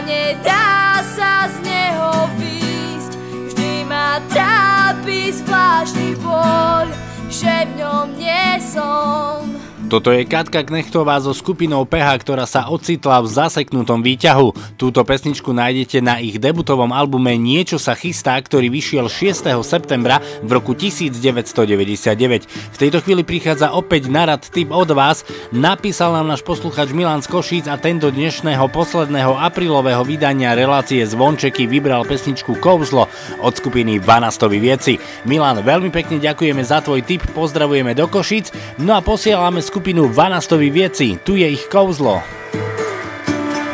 nedá 0.09 1.05
sa 1.05 1.45
z 1.53 1.61
neho 1.61 2.33
výjsť, 2.41 3.13
vždy 3.53 3.73
ma 3.85 4.25
trápi 4.33 5.29
zvláštny 5.37 6.17
bol, 6.25 6.89
že 7.29 7.69
v 7.69 7.85
ňom 7.85 8.17
nie 8.17 8.57
som. 8.65 9.58
Toto 9.89 10.13
je 10.13 10.29
Katka 10.29 10.69
Knechtová 10.69 11.17
so 11.17 11.33
skupinou 11.33 11.89
PH, 11.89 12.21
ktorá 12.21 12.45
sa 12.45 12.69
ocitla 12.69 13.25
v 13.25 13.33
zaseknutom 13.33 14.05
výťahu. 14.05 14.77
Túto 14.77 15.01
pesničku 15.01 15.49
nájdete 15.57 16.05
na 16.05 16.21
ich 16.21 16.37
debutovom 16.37 16.93
albume 16.93 17.41
Niečo 17.41 17.81
sa 17.81 17.97
chystá, 17.97 18.37
ktorý 18.37 18.69
vyšiel 18.69 19.09
6. 19.09 19.49
septembra 19.65 20.21
v 20.45 20.51
roku 20.61 20.77
1999. 20.77 22.45
V 22.53 22.77
tejto 22.77 23.01
chvíli 23.01 23.25
prichádza 23.25 23.73
opäť 23.73 24.13
narad 24.13 24.45
tip 24.53 24.69
od 24.77 24.93
vás. 24.93 25.25
Napísal 25.57 26.13
nám 26.13 26.37
náš 26.37 26.45
posluchač 26.45 26.93
Milan 26.93 27.25
Košíc 27.25 27.65
a 27.65 27.81
tento 27.81 28.13
dnešného 28.13 28.69
posledného 28.69 29.41
aprílového 29.41 30.05
vydania 30.05 30.53
relácie 30.53 31.01
Zvončeky 31.01 31.65
vybral 31.65 32.05
pesničku 32.05 32.61
Kouzlo 32.61 33.09
od 33.41 33.53
skupiny 33.57 34.05
Vanastovi 34.05 34.61
Vieci. 34.61 35.01
Milan, 35.25 35.65
veľmi 35.65 35.89
pekne 35.89 36.21
ďakujeme 36.21 36.61
za 36.61 36.85
tvoj 36.85 37.01
tip, 37.09 37.25
pozdravujeme 37.33 37.97
do 37.97 38.05
Košíc, 38.05 38.53
no 38.85 38.93
a 38.93 39.01
posielame 39.01 39.65
skupinu 39.65 39.78
Vanastovi 39.79 40.71
Vieci, 40.71 41.19
tu 41.23 41.39
je 41.39 41.47
ich 41.47 41.71
kouzlo. 41.71 42.23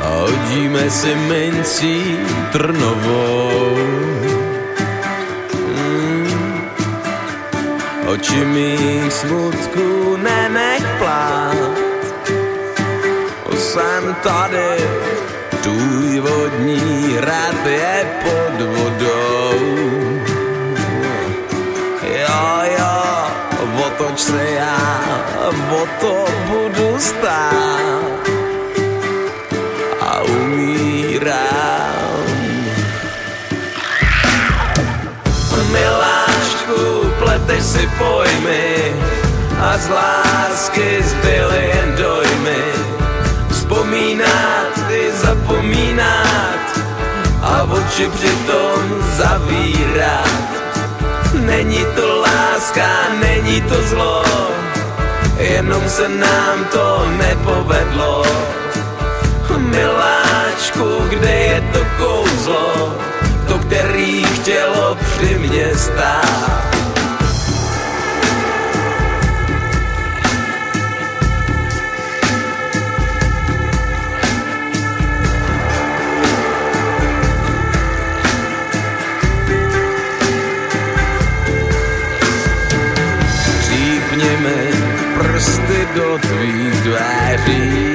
A 0.01 0.07
hodíme 0.21 0.91
si 0.91 1.15
mincí 1.15 2.21
trnovou. 2.53 3.73
Mm. 5.65 6.29
Oči 8.07 8.45
mých 8.45 9.13
smutku 9.13 10.17
nenech 10.21 10.85
plát. 10.99 11.73
Jsem 13.57 14.17
tady, 14.23 14.77
tvůj 15.63 16.21
vodní 16.21 17.17
hrad 17.17 17.67
je 17.67 18.21
pod 18.23 18.67
vodou. 18.67 19.59
Jo, 22.05 22.45
jo, 22.79 22.95
otoč 23.87 24.21
se 24.21 24.51
já, 24.51 25.24
o 25.51 25.87
to 26.01 26.25
budu 26.49 26.99
stát 26.99 28.23
a 30.01 30.23
umírám. 30.23 31.85
Miláčku, 35.73 37.11
pleteš 37.19 37.63
si 37.63 37.85
pojmy 37.99 38.95
a 39.61 39.79
z 39.79 39.89
lásky 39.89 41.03
zbyly 41.03 41.63
jen 41.75 41.91
dojmy. 41.99 42.63
Vzpomínat 43.51 44.75
i 44.91 45.11
zapomínat 45.13 46.63
a 47.43 47.63
oči 47.63 48.07
přitom 48.09 49.03
zavírat. 49.17 50.45
Není 51.35 51.85
to 51.97 52.21
láska, 52.21 52.89
není 53.21 53.61
to 53.61 53.83
zlo, 53.83 54.23
jenom 55.39 55.91
se 55.91 56.09
nám 56.09 56.65
to 56.73 57.07
nepovedlo. 57.19 58.25
Miláčku, 59.75 61.09
kde 61.09 61.31
je 61.31 61.61
to 61.73 61.81
kouzlo, 61.99 62.95
to, 63.49 63.59
který 63.59 64.25
chtělo 64.25 64.97
při 65.01 65.39
mě 65.39 65.75
stát. 65.77 66.94
Do 85.95 86.19
tvých 86.19 86.81
dveří. 86.83 87.95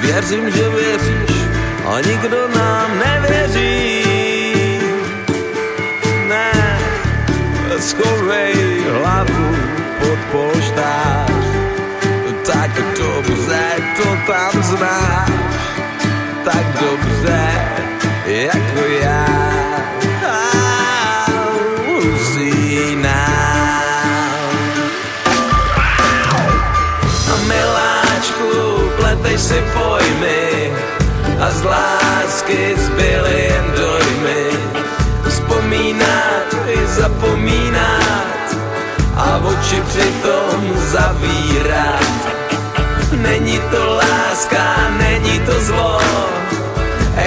Věřím, 0.00 0.50
že 0.50 0.68
věříš 0.68 1.36
a 1.86 2.00
nikdo 2.00 2.48
nám 2.48 2.98
nevěří. 2.98 4.02
Ne, 6.28 6.78
schovej 7.78 8.84
hlavu 8.92 9.56
pod 9.98 10.18
polštář, 10.32 11.30
tak 12.46 12.70
dobře 12.98 13.64
to 13.96 14.32
tam 14.32 14.62
znáš, 14.62 15.30
tak 16.44 16.66
dobře 16.80 17.50
jako 18.26 18.75
si 29.46 29.62
pojmy 29.70 30.74
a 31.38 31.46
z 31.50 31.62
lásky 31.62 32.74
zbyly 32.74 33.38
jen 33.46 33.66
dojmy. 33.78 34.44
Vzpomínat 35.28 36.50
i 36.66 36.86
zapomínat 36.86 38.46
a 39.16 39.38
oči 39.46 39.78
přitom 39.86 40.60
zavírat. 40.90 42.18
Není 43.12 43.60
to 43.70 43.94
láska, 43.94 44.90
není 44.98 45.40
to 45.46 45.60
zlo, 45.60 46.00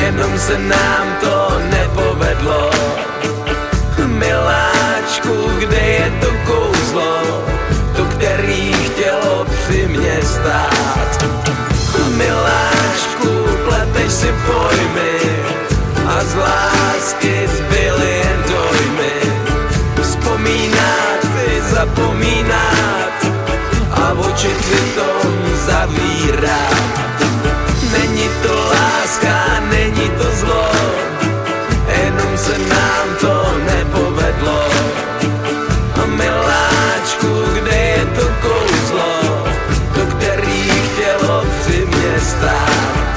jenom 0.03 0.39
se 0.39 0.59
nám 0.59 1.07
to 1.23 1.61
nepovedlo. 1.71 2.69
Miláčku, 4.05 5.35
kde 5.59 5.79
je 5.79 6.11
to 6.21 6.29
kouzlo, 6.45 7.15
to, 7.95 8.05
který 8.05 8.73
chtělo 8.73 9.45
při 9.47 9.87
mě 9.87 10.19
stát. 10.23 10.78
Miláčku, 12.19 13.31
pleteš 13.63 14.11
si 14.11 14.31
pojmy 14.43 15.15
a 16.03 16.15
z 16.23 16.35
lásky 16.35 17.47
zbyly 17.47 18.11
jen 18.11 18.41
dojmy. 18.51 19.15
Vzpomínat 20.03 21.21
i 21.47 21.61
zapomínat 21.61 23.13
a 23.91 24.11
oči 24.19 24.51
přitom 24.59 25.33
zavírat. 25.65 26.75
Není 27.91 28.27
to 28.43 28.53
láska, 28.53 29.38
při 42.19 43.08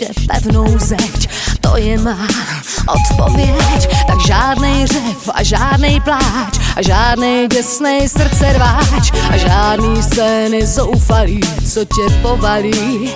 ještě 0.00 0.26
pevnou 0.26 0.78
zeď. 0.78 1.28
To 1.60 1.76
je 1.76 1.98
má 1.98 2.28
odpověď, 2.88 4.04
tak 4.06 4.20
žádnej 4.26 4.86
řev 4.86 5.30
a 5.34 5.42
žádnej 5.42 6.00
pláč 6.00 6.58
a 6.76 6.82
žádnej 6.82 7.48
děsnej 7.48 8.08
srdce 8.08 8.52
rváč 8.52 9.12
a 9.30 9.36
žádný 9.36 10.02
scény 10.02 10.66
zoufalý, 10.66 11.40
co 11.72 11.84
tě 11.84 12.14
povalí. 12.22 13.10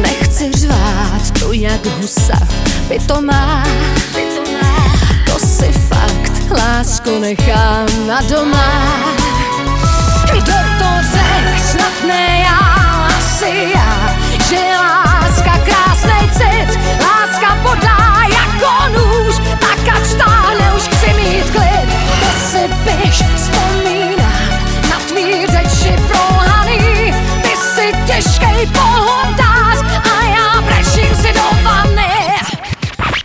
Nechci 0.00 0.52
řvát 0.52 1.40
to 1.40 1.52
jak 1.52 1.86
husa, 1.86 2.48
pitomá, 2.88 3.64
lásku 6.50 7.18
nechám 7.20 8.06
na 8.06 8.20
doma. 8.20 8.68
Kdo 10.32 10.56
to 10.78 10.90
řek, 11.12 11.60
snad 11.60 12.04
ne 12.06 12.44
já, 12.44 12.58
asi 13.06 13.72
já, 13.74 14.15
že 14.48 14.62
láska 14.78 15.58
krásnej 15.64 16.30
cit, 16.38 16.78
láska 17.02 17.56
podá 17.62 18.22
jako 18.30 18.98
nůž, 18.98 19.34
tak 19.60 19.96
ač 19.96 20.14
táhne, 20.18 20.72
už 20.76 20.82
chci 20.82 21.14
mít 21.14 21.50
klid. 21.50 21.88
To 22.20 22.28
si 22.50 22.62
piš, 22.84 23.22
vzpomínám 23.36 24.50
na 24.90 24.98
tvý 25.08 25.46
řeči 25.46 25.96
prohaný, 26.08 27.14
ty 27.42 27.48
si 27.74 27.92
těžkej 28.06 28.66
pohodář 28.66 29.78
a 30.02 30.24
já 30.24 30.62
brečím 30.62 31.16
si 31.22 31.32
do 31.32 31.64
vany. 31.64 32.12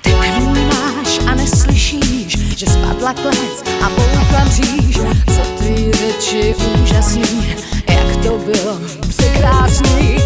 Ty 0.01 0.13
nevnímáš 0.21 1.19
a 1.31 1.35
neslyšíš, 1.35 2.57
že 2.57 2.65
spadla 2.65 3.13
klec 3.13 3.63
a 3.85 3.89
bouchla 3.89 4.43
mříž. 4.45 4.97
Co 5.35 5.41
tvý 5.57 5.91
řeči 5.91 6.55
úžasný, 6.81 7.55
jak 7.89 8.15
to 8.23 8.37
bylo 8.37 8.79
překrásný, 9.09 10.17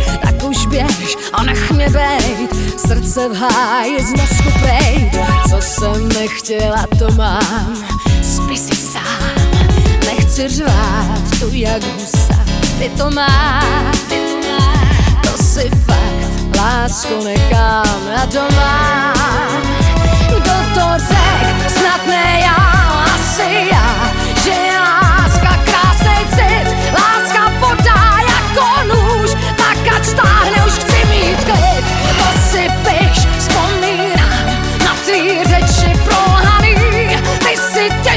běž 0.75 1.15
a 1.33 1.43
nech 1.43 1.71
mě 1.71 1.89
bejt, 1.89 2.55
srdce 2.87 3.29
v 3.29 3.35
háji 3.35 4.05
z 4.05 4.11
mozku 4.11 4.59
pejt. 4.61 5.17
Co 5.49 5.57
jsem 5.61 6.09
nechtěla, 6.09 6.85
to 6.99 7.11
mám, 7.11 7.85
spí 8.21 8.57
si 8.57 8.75
sám, 8.75 9.35
nechci 10.05 10.49
řvát 10.49 11.39
tu 11.39 11.49
jak 11.51 11.83
husa, 11.83 12.39
ty 12.79 12.89
to 12.97 13.11
máš, 13.11 13.97
to 15.23 15.43
si 15.43 15.69
fakt, 15.85 16.57
lásku 16.57 17.23
nechám 17.23 17.99
na 18.15 18.25
doma. 18.25 19.13
Kdo 20.27 20.53
to 20.73 20.85
řek, 20.97 21.71
snad 21.71 22.07
ne 22.07 22.39
já, 22.41 22.55
asi 23.15 23.69
já, 23.71 24.11
že 24.43 24.49
je 24.49 24.79
láska 24.79 25.57
krásnej 25.65 26.25
cit, 26.29 26.75
láska 26.93 27.51
podá 27.59 28.17
jako 28.27 28.87
nůž, 28.87 29.04
stáhne, 30.05 30.65
už 30.65 30.73
chci 30.73 31.05
mít 31.05 31.43
klid. 31.43 31.85
Piš, 32.83 33.27
vzpomínám 33.37 34.47
na 34.85 34.95
tvý 35.05 35.43
řeči 35.43 35.93
prohaný, 36.03 36.75
ty 37.39 37.57
si 37.57 37.89
těžkej 38.03 38.14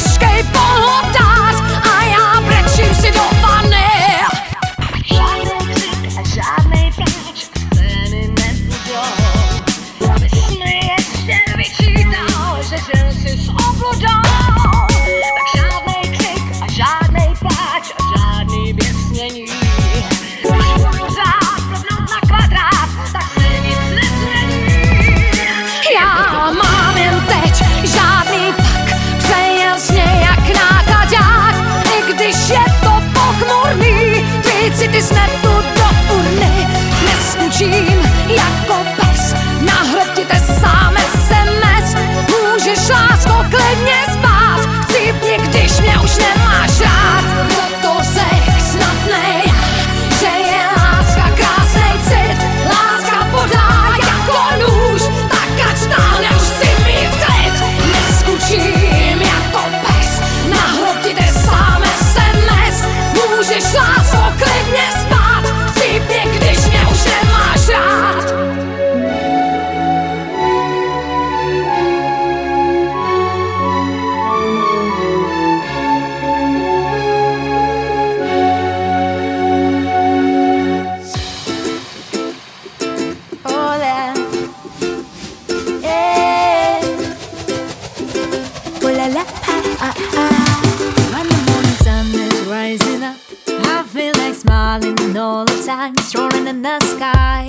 strolling 95.96 96.46
in 96.48 96.62
the 96.62 96.78
sky. 96.80 97.46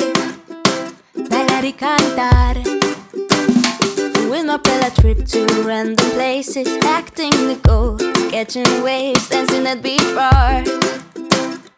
Bella 1.14 1.62
di 1.62 1.74
cantar. 1.74 2.56
With 4.30 4.46
my 4.46 4.58
Bella 4.58 4.92
trip 4.92 5.26
to 5.26 5.46
random 5.64 6.12
places, 6.12 6.68
acting 6.86 7.32
the 7.32 7.60
go, 7.64 7.98
catching 8.30 8.84
waves, 8.84 9.28
dancing 9.30 9.68
at 9.68 9.82
beach 9.82 10.10
bar. 10.16 10.64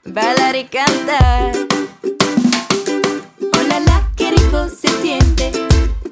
Bella 0.05 0.51
di 0.51 0.63
cantar. 0.65 1.55
Hola, 3.55 3.79
la, 3.87 4.09
qué 4.15 4.31
rico 4.31 4.67
se 4.69 4.89
siente. 5.01 5.51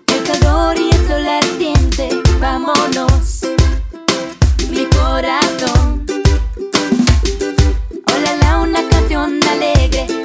El 0.07 0.23
calor 0.23 0.77
y 0.79 0.89
el 0.89 1.07
sol 1.07 1.27
ardiente. 1.27 2.09
Vámonos, 2.39 3.41
mi 4.71 4.85
corazón. 4.85 6.05
Hola, 8.07 8.35
la, 8.41 8.57
una 8.61 8.87
canción 8.89 9.39
alegre 9.43 10.18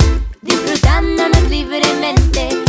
personas 1.24 1.50
libremente. 1.50 2.63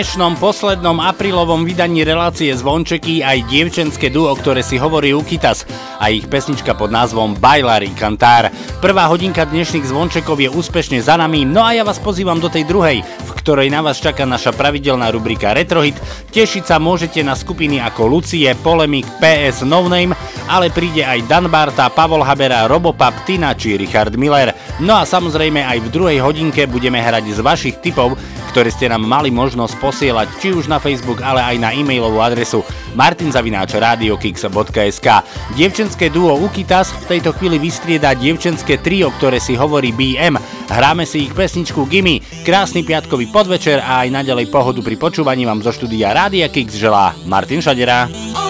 Dnešnom 0.00 0.40
poslednom 0.40 0.96
aprílovom 0.96 1.60
vydaní 1.60 2.08
relácie 2.08 2.48
Zvončeky 2.56 3.20
aj 3.20 3.44
dievčenské 3.52 4.08
duo, 4.08 4.32
ktoré 4.32 4.64
si 4.64 4.80
hovorí 4.80 5.12
Ukitas 5.12 5.68
a 6.00 6.08
ich 6.08 6.24
pesnička 6.24 6.72
pod 6.72 6.88
názvom 6.88 7.36
Bailar 7.36 7.84
y 7.84 7.92
Cantar. 7.92 8.48
Prvá 8.80 9.04
hodinka 9.12 9.44
dnešných 9.44 9.84
zvončekov 9.84 10.40
je 10.40 10.48
úspešne 10.48 11.04
za 11.04 11.20
nami, 11.20 11.44
no 11.44 11.60
a 11.60 11.76
ja 11.76 11.84
vás 11.84 12.00
pozývam 12.00 12.40
do 12.40 12.48
tej 12.48 12.64
druhej, 12.64 13.04
v 13.04 13.30
ktorej 13.44 13.68
na 13.68 13.84
vás 13.84 14.00
čaká 14.00 14.24
naša 14.24 14.56
pravidelná 14.56 15.12
rubrika 15.12 15.52
Retrohit. 15.52 16.00
Tešiť 16.32 16.64
sa 16.64 16.80
môžete 16.80 17.20
na 17.20 17.36
skupiny 17.36 17.76
ako 17.84 18.08
Lucie, 18.08 18.48
Polemik, 18.64 19.04
PS, 19.20 19.68
No 19.68 19.84
Name, 19.84 20.16
ale 20.48 20.72
príde 20.72 21.04
aj 21.04 21.28
Dan 21.28 21.52
Barta, 21.52 21.92
Pavol 21.92 22.24
Habera, 22.24 22.64
Robopap, 22.64 23.28
Tina 23.28 23.52
či 23.52 23.76
Richard 23.76 24.16
Miller. 24.16 24.56
No 24.80 24.96
a 24.96 25.04
samozrejme 25.04 25.60
aj 25.60 25.76
v 25.84 25.92
druhej 25.92 26.18
hodinke 26.24 26.64
budeme 26.64 27.04
hrať 27.04 27.36
z 27.36 27.44
vašich 27.44 27.84
typov, 27.84 28.16
ktoré 28.50 28.74
ste 28.74 28.90
nám 28.90 29.06
mali 29.06 29.30
možnosť 29.30 29.78
posielať 29.78 30.26
či 30.42 30.50
už 30.50 30.66
na 30.66 30.82
Facebook, 30.82 31.22
ale 31.22 31.38
aj 31.40 31.56
na 31.62 31.70
e-mailovú 31.70 32.18
adresu 32.18 32.66
martinzavináčradiokix.sk 32.98 35.08
Dievčenské 35.54 36.10
duo 36.10 36.34
Ukitas 36.36 36.92
v 37.06 37.16
tejto 37.16 37.32
chvíli 37.38 37.62
vystrieda 37.62 38.18
dievčenské 38.18 38.82
trio, 38.82 39.14
ktoré 39.14 39.38
si 39.38 39.54
hovorí 39.54 39.94
BM. 39.94 40.34
Hráme 40.66 41.06
si 41.06 41.30
ich 41.30 41.34
pesničku 41.34 41.86
Gimme. 41.86 42.18
Krásny 42.42 42.82
piatkový 42.82 43.30
podvečer 43.30 43.78
a 43.78 44.02
aj 44.02 44.10
naďalej 44.10 44.50
pohodu 44.50 44.82
pri 44.82 44.98
počúvaní 44.98 45.46
vám 45.46 45.62
zo 45.62 45.70
štúdia 45.70 46.10
Rádia 46.10 46.50
Kix 46.50 46.74
želá 46.74 47.14
Martin 47.24 47.62
Šadera. 47.62 48.10
Oh 48.34 48.49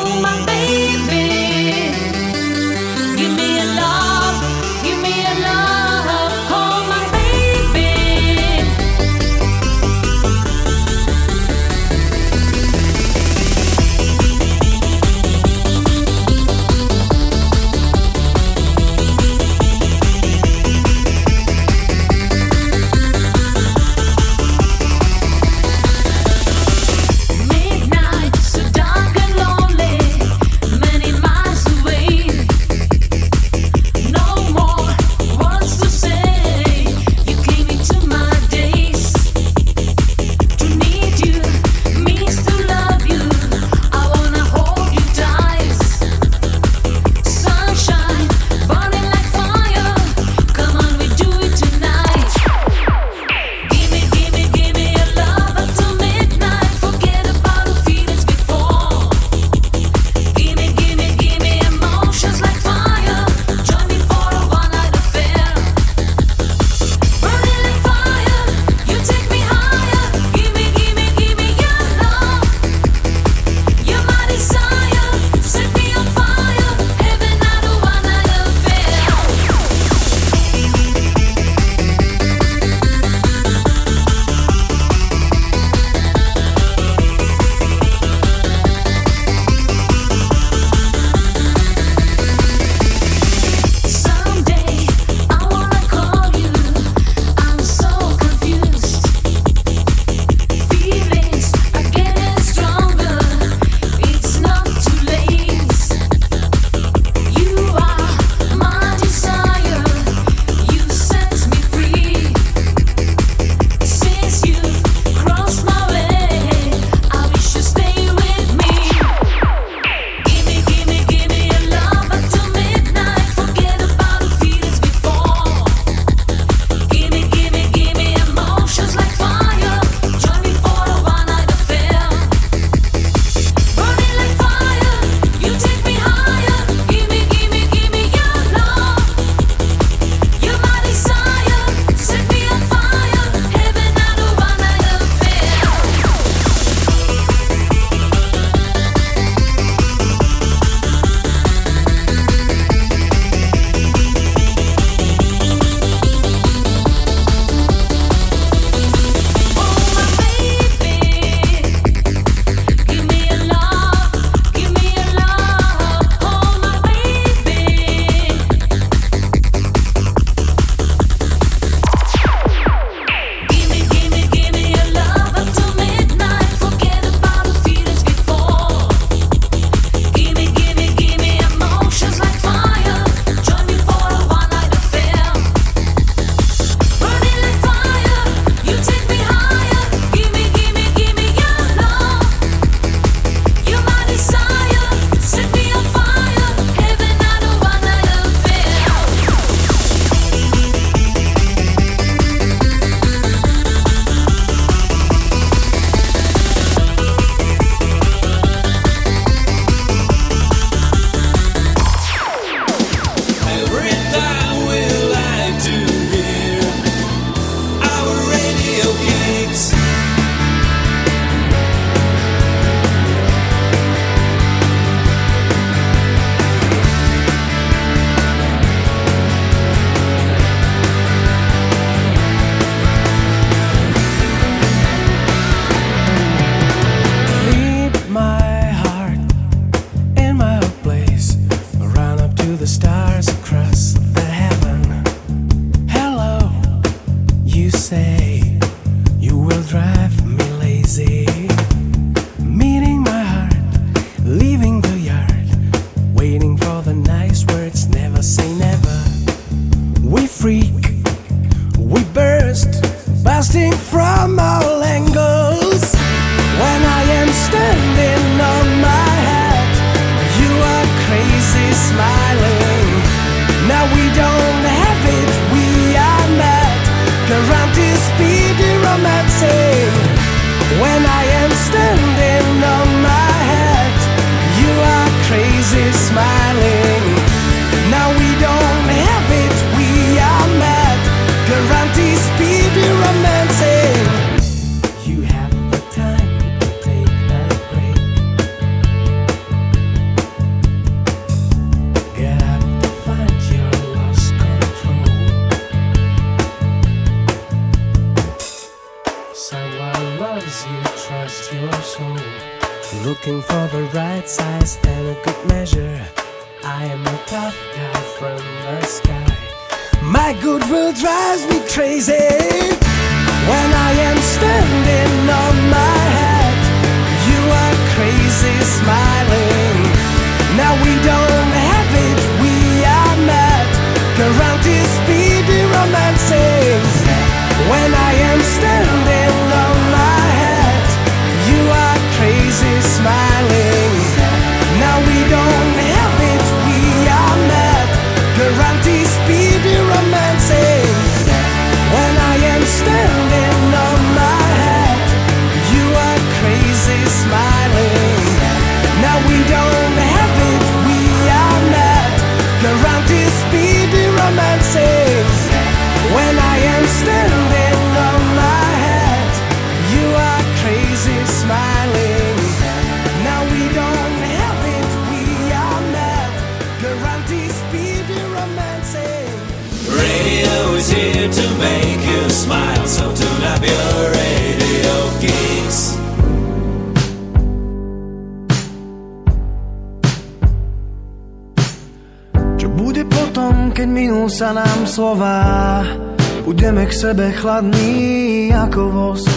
chladní 397.40 398.52
ako 398.52 398.82
vosk. 398.92 399.32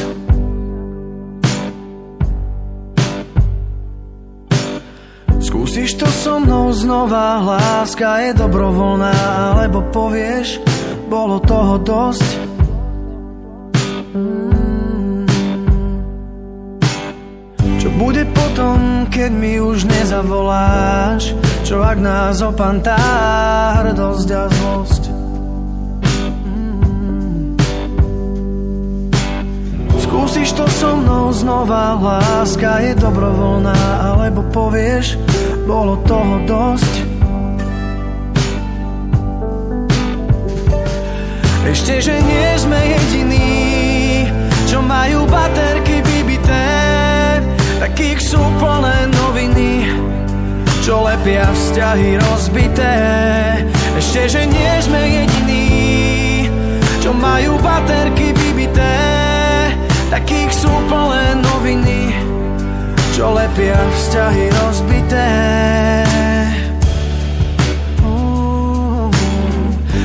Skúsiš 5.40 5.96
to 5.96 6.08
so 6.12 6.44
mnou 6.44 6.76
znova, 6.76 7.40
láska 7.40 8.20
je 8.28 8.32
dobrovoľná, 8.36 9.16
alebo 9.56 9.80
povieš, 9.96 10.60
bolo 11.08 11.40
toho 11.48 11.80
dosť. 11.80 12.30
Mm. 14.12 15.24
Čo 17.80 17.90
bude 17.96 18.28
potom, 18.36 19.08
keď 19.08 19.32
mi 19.32 19.64
už 19.64 19.88
nezavoláš? 19.88 21.32
Čo 21.64 21.80
ak 21.80 21.98
nás 22.04 22.44
opantá 22.44 23.00
hrdosť 23.80 24.30
a 24.36 24.44
láska 32.04 32.84
je 32.84 32.92
dobrovoľná, 33.00 33.80
alebo 34.04 34.44
povieš, 34.52 35.16
bolo 35.64 35.96
toho 36.04 36.44
dosť. 36.44 36.94
Ešte, 41.64 42.04
že 42.04 42.16
nie 42.20 42.50
sme 42.60 42.76
jediní, 42.76 43.50
čo 44.68 44.84
majú 44.84 45.24
baterky 45.32 46.04
vybité, 46.04 46.68
takých 47.80 48.20
sú 48.20 48.42
plné 48.60 49.08
noviny, 49.24 49.88
čo 50.84 51.08
lepia 51.08 51.48
vzťahy 51.48 52.20
rozbité. 52.20 52.96
Ešte, 53.96 54.22
že 54.28 54.42
nie 54.44 54.74
sme 54.84 55.02
jediní, 55.08 55.66
čo 57.00 57.16
majú 57.16 57.56
baterky 57.64 58.36
vybité, 58.36 59.00
takých 60.14 60.52
sú 60.54 60.70
plné 60.92 61.42
noviny, 61.42 61.93
čo 63.24 63.32
lepia 63.32 63.80
vzťahy 63.80 64.46
rozbité. 64.52 65.32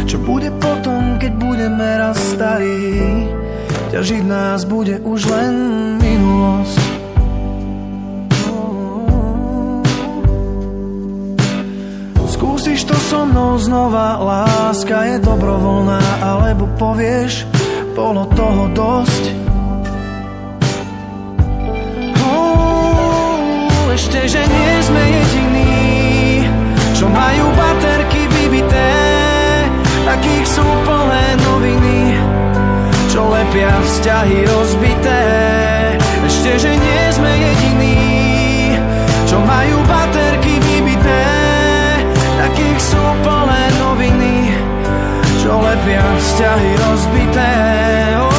Čo 0.06 0.22
bude 0.22 0.54
potom, 0.62 1.18
keď 1.18 1.32
budeme 1.34 1.88
raz 1.98 2.14
starí? 2.14 3.26
Ťažiť 3.90 4.22
nás 4.22 4.62
bude 4.70 5.02
už 5.02 5.34
len 5.34 5.54
minulosť. 5.98 6.78
Skúsiš 12.38 12.86
to 12.86 12.94
so 13.10 13.26
mnou 13.26 13.58
znova, 13.58 14.22
láska 14.22 15.10
je 15.10 15.16
dobrovoľná, 15.18 16.22
alebo 16.22 16.70
povieš, 16.78 17.50
bolo 17.98 18.30
toho 18.38 18.70
dosť. 18.78 19.27
Že 24.28 24.44
nie 24.44 24.74
sme 24.84 25.02
jediní, 25.08 25.72
čo 26.92 27.08
majú 27.08 27.48
baterky 27.56 28.28
vybité, 28.28 28.92
takých 30.04 30.44
sú 30.44 30.66
plné 30.84 31.26
noviny, 31.48 32.12
čo 33.08 33.24
lepia 33.24 33.72
vzťahy 33.72 34.44
rozbité. 34.44 35.24
Ešte, 36.28 36.60
že 36.60 36.72
nie 36.76 37.02
sme 37.08 37.32
jediní, 37.40 37.96
čo 39.24 39.40
majú 39.40 39.80
baterky 39.88 40.60
vybité, 40.60 41.24
takých 42.36 42.80
sú 42.84 43.00
plné 43.24 43.64
noviny, 43.80 44.52
čo 45.40 45.56
lepia 45.56 46.04
vzťahy 46.04 46.70
rozbité. 46.84 47.52
Oh. 48.20 48.37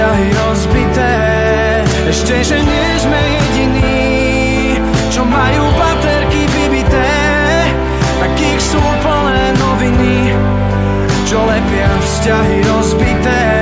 Vzťahy 0.00 0.28
rozbité. 0.32 1.14
Ešte, 2.08 2.40
že 2.40 2.56
nie 2.64 2.88
sme 3.04 3.20
jediní, 3.20 4.00
čo 5.12 5.28
majú 5.28 5.64
baterky 5.76 6.48
vybité, 6.56 7.12
takých 8.16 8.60
sú 8.64 8.80
plné 8.80 9.52
noviny, 9.60 10.32
čo 11.28 11.44
lepia 11.44 11.92
vzťahy 12.00 12.56
rozbité. 12.64 13.59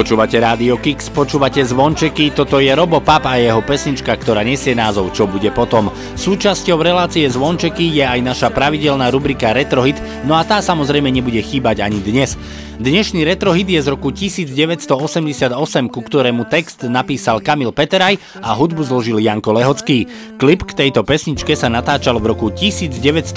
Počúvate 0.00 0.40
Rádio 0.40 0.80
Kix, 0.80 1.12
počúvate 1.12 1.60
zvončeky, 1.60 2.32
toto 2.32 2.56
je 2.56 2.72
Robo 2.72 3.04
Pap 3.04 3.28
a 3.28 3.36
jeho 3.36 3.60
pesnička, 3.60 4.16
ktorá 4.16 4.40
nesie 4.40 4.72
názov 4.72 5.12
Čo 5.12 5.28
bude 5.28 5.52
potom. 5.52 5.92
Súčasťou 6.16 6.80
relácie 6.80 7.28
zvončeky 7.28 8.00
je 8.00 8.08
aj 8.08 8.24
naša 8.24 8.48
pravidelná 8.48 9.12
rubrika 9.12 9.52
Retrohit, 9.52 10.00
no 10.24 10.40
a 10.40 10.42
tá 10.48 10.64
samozrejme 10.64 11.12
nebude 11.12 11.44
chýbať 11.44 11.84
ani 11.84 12.00
dnes. 12.00 12.32
Dnešný 12.80 13.28
retrohit 13.28 13.68
je 13.68 13.76
z 13.76 13.92
roku 13.92 14.08
1988, 14.08 15.52
ku 15.92 16.00
ktorému 16.00 16.48
text 16.48 16.80
napísal 16.88 17.44
Kamil 17.44 17.76
Peteraj 17.76 18.16
a 18.40 18.56
hudbu 18.56 18.80
zložil 18.80 19.20
Janko 19.20 19.52
Lehocký. 19.52 20.08
Klip 20.40 20.64
k 20.64 20.72
tejto 20.72 21.04
pesničke 21.04 21.52
sa 21.52 21.68
natáčal 21.68 22.16
v 22.16 22.32
roku 22.32 22.48
1987 22.48 23.36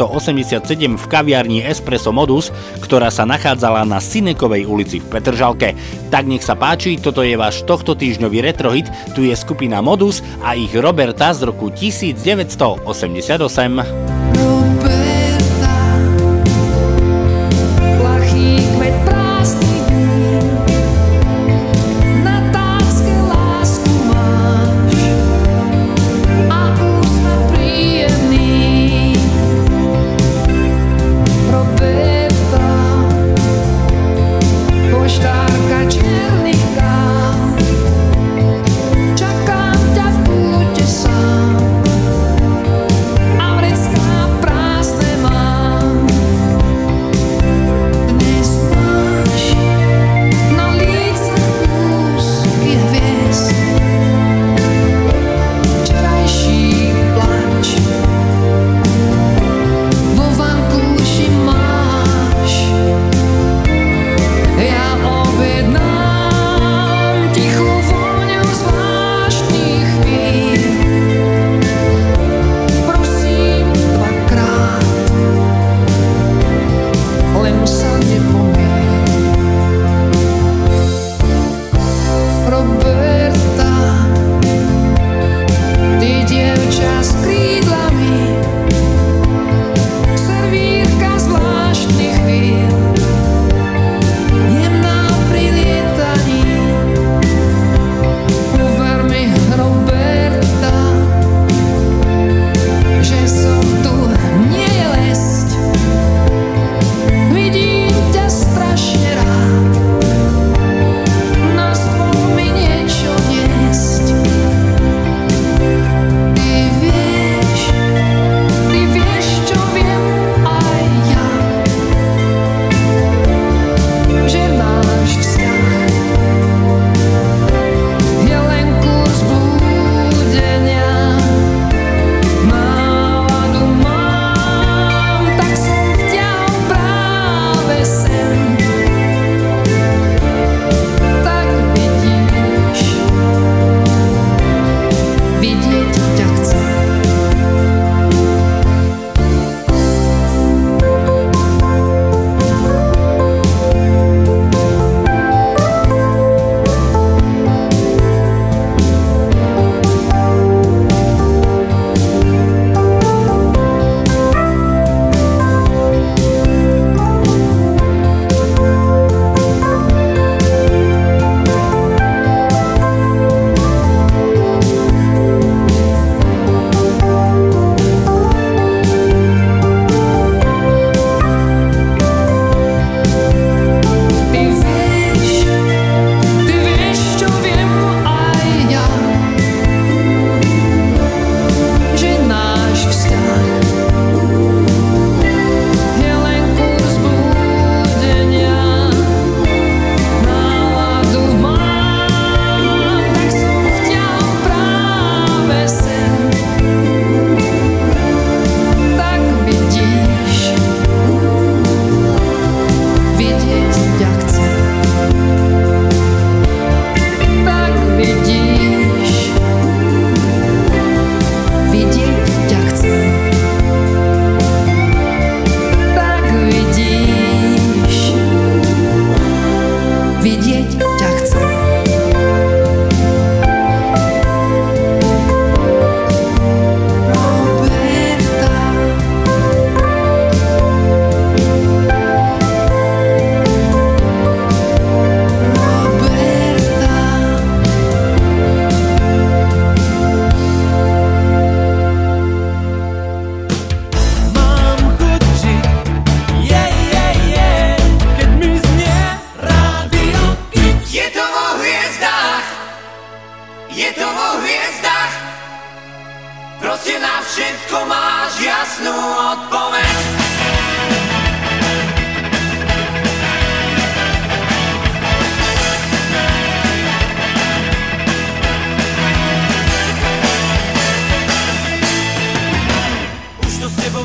v 0.95 1.05
kaviarni 1.11 1.59
Espresso 1.59 2.15
Modus, 2.15 2.55
ktorá 2.79 3.11
sa 3.11 3.27
nachádzala 3.27 3.83
na 3.83 3.99
Sinekovej 3.99 4.63
ulici 4.63 5.03
v 5.03 5.11
Petržalke. 5.11 5.75
Tak 6.07 6.23
nech 6.23 6.39
sa 6.39 6.52
sa 6.53 6.69
páči, 6.69 7.01
toto 7.01 7.25
je 7.25 7.33
váš 7.33 7.65
tohto 7.65 7.97
týždňový 7.97 8.45
retrohit, 8.45 8.85
tu 9.17 9.25
je 9.25 9.33
skupina 9.33 9.81
Modus 9.81 10.21
a 10.45 10.53
ich 10.53 10.69
Roberta 10.77 11.33
z 11.33 11.49
roku 11.49 11.73
1988. 11.73 14.12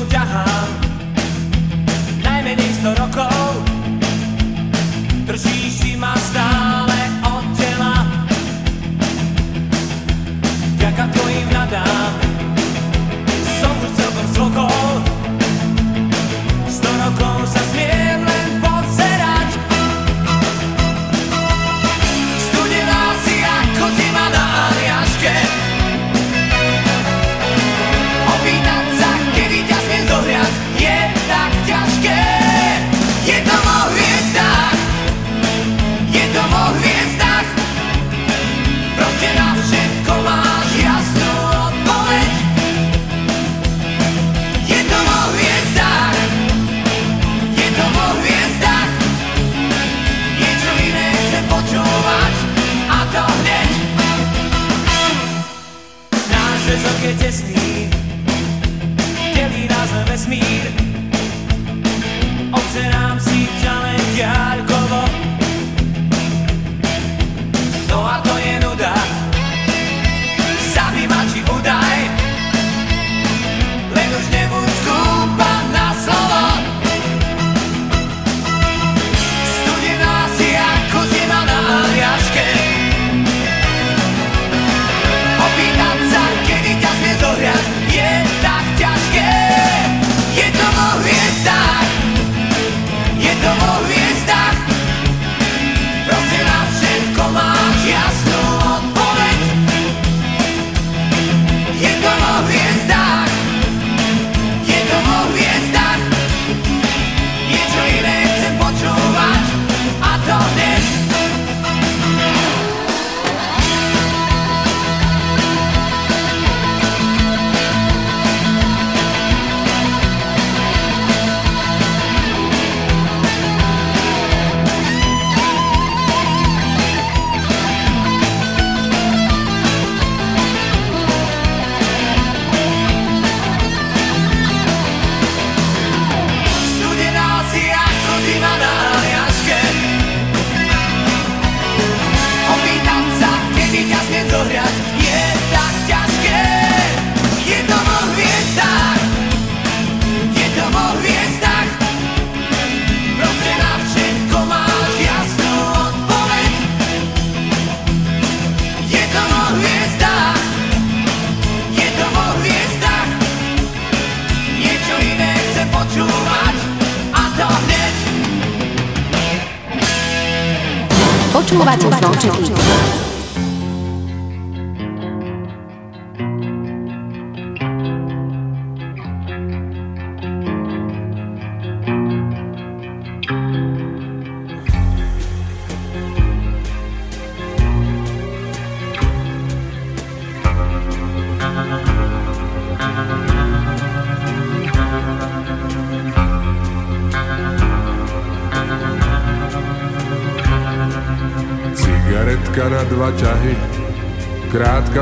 ťahám. 0.09 0.69
Najmenej 2.25 2.71
100 2.81 2.99
rokov. 2.99 3.38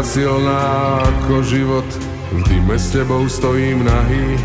Silná 0.08 1.04
ako 1.04 1.44
život. 1.44 1.88
V 2.32 2.40
dime 2.48 2.80
s 2.80 2.96
tebou 2.96 3.28
stojím 3.28 3.84
nahý. 3.84 4.40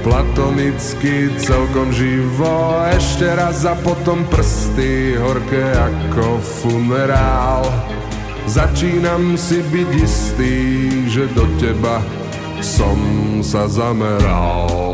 Platonicky 0.00 1.28
celkom 1.36 1.92
živo. 1.92 2.80
Ešte 2.88 3.28
raz 3.36 3.68
a 3.68 3.76
potom 3.76 4.24
prsty 4.32 5.20
Horké 5.20 5.74
ako 5.74 6.40
funerál 6.40 7.66
Začínam 8.48 9.36
si 9.36 9.60
byť 9.60 9.90
istý 10.00 10.54
Že 11.10 11.24
do 11.36 11.44
teba 11.60 12.00
som 12.64 12.96
sa 13.44 13.68
zameral 13.68 14.87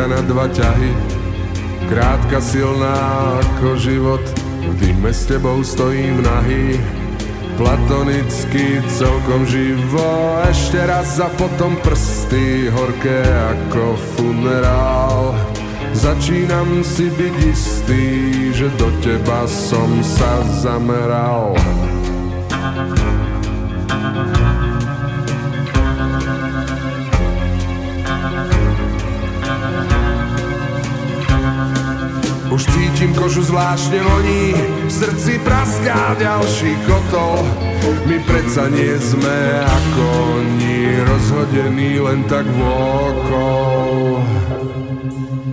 Cigaretka 0.00 0.16
na 0.16 0.24
dva 0.24 0.48
ťahy. 0.48 0.92
Krátka, 1.92 2.40
silná 2.40 2.96
ako 3.36 3.76
život. 3.76 4.24
V 4.64 4.72
dime 4.80 5.12
s 5.12 5.28
tebou 5.28 5.60
stojím 5.60 6.24
nahý. 6.24 6.80
Platonicky 7.60 8.80
celkom 8.88 9.44
živo. 9.44 10.40
Ešte 10.48 10.80
raz 10.88 11.20
a 11.20 11.28
potom 11.36 11.76
prsty 11.84 12.72
Horké 12.72 13.20
ako 13.28 14.00
funerál 14.16 15.36
Začínam 15.92 16.80
si 16.80 17.12
byť 17.12 17.34
istý 17.44 18.06
Že 18.56 18.68
do 18.80 18.88
teba 19.04 19.44
som 19.44 20.00
sa 20.00 20.40
zameral 20.64 21.52
cítim 33.00 33.16
kožu 33.16 33.40
zvláštne 33.48 33.96
voní, 33.96 34.52
v 34.84 34.92
srdci 34.92 35.40
praská 35.40 36.20
ďalší 36.20 36.76
kotol. 36.84 37.48
My 38.04 38.20
predsa 38.28 38.68
nie 38.68 38.92
sme 39.00 39.64
ako 39.64 40.04
oni, 40.36 41.00
rozhodení 41.08 41.96
len 41.96 42.20
tak 42.28 42.44
vôkol. 42.44 44.20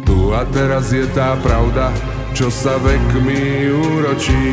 Tu 0.03 0.17
a 0.35 0.43
teraz 0.51 0.91
je 0.91 1.07
tá 1.15 1.39
pravda, 1.39 1.87
čo 2.35 2.51
sa 2.51 2.75
vekmi 2.83 3.71
úročí. 3.71 4.43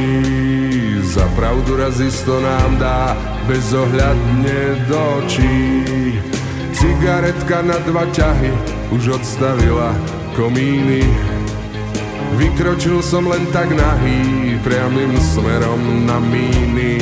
Za 1.02 1.26
pravdu 1.34 1.74
raz 1.74 1.98
isto 1.98 2.38
nám 2.38 2.78
dá 2.78 3.18
bezohľadne 3.50 4.86
do 4.86 5.02
očí. 5.18 5.82
Cigaretka 6.70 7.58
na 7.58 7.74
dva 7.90 8.06
ťahy 8.06 8.54
už 8.94 9.18
odstavila 9.18 9.90
komíny. 10.38 11.33
Vykročil 12.34 12.98
som 12.98 13.30
len 13.30 13.46
tak 13.54 13.70
nahý, 13.70 14.58
priamým 14.62 15.14
smerom 15.18 16.06
na 16.06 16.18
míny. 16.18 16.98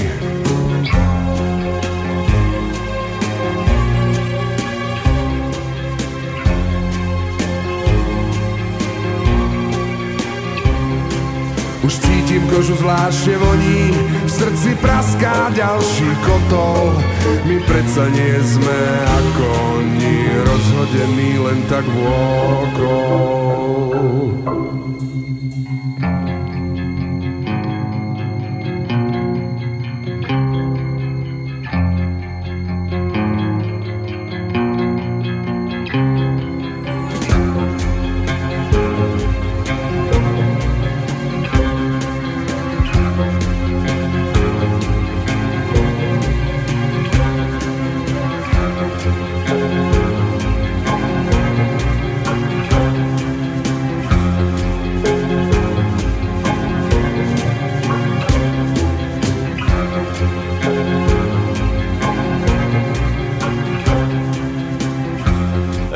Už 11.83 11.99
cítim 11.99 12.45
kožu 12.53 12.77
zvláštne 12.79 13.37
voní, 13.41 13.91
v 14.25 14.31
srdci 14.31 14.77
praská 14.85 15.51
ďalší 15.57 16.11
kotol. 16.23 16.93
My 17.49 17.57
predsa 17.67 18.05
nie 18.13 18.37
sme 18.45 18.81
ako 19.05 19.45
oni, 19.81 20.17
rozhodení 20.45 21.41
len 21.41 21.59
tak 21.73 21.85
vôkol. 21.89 23.33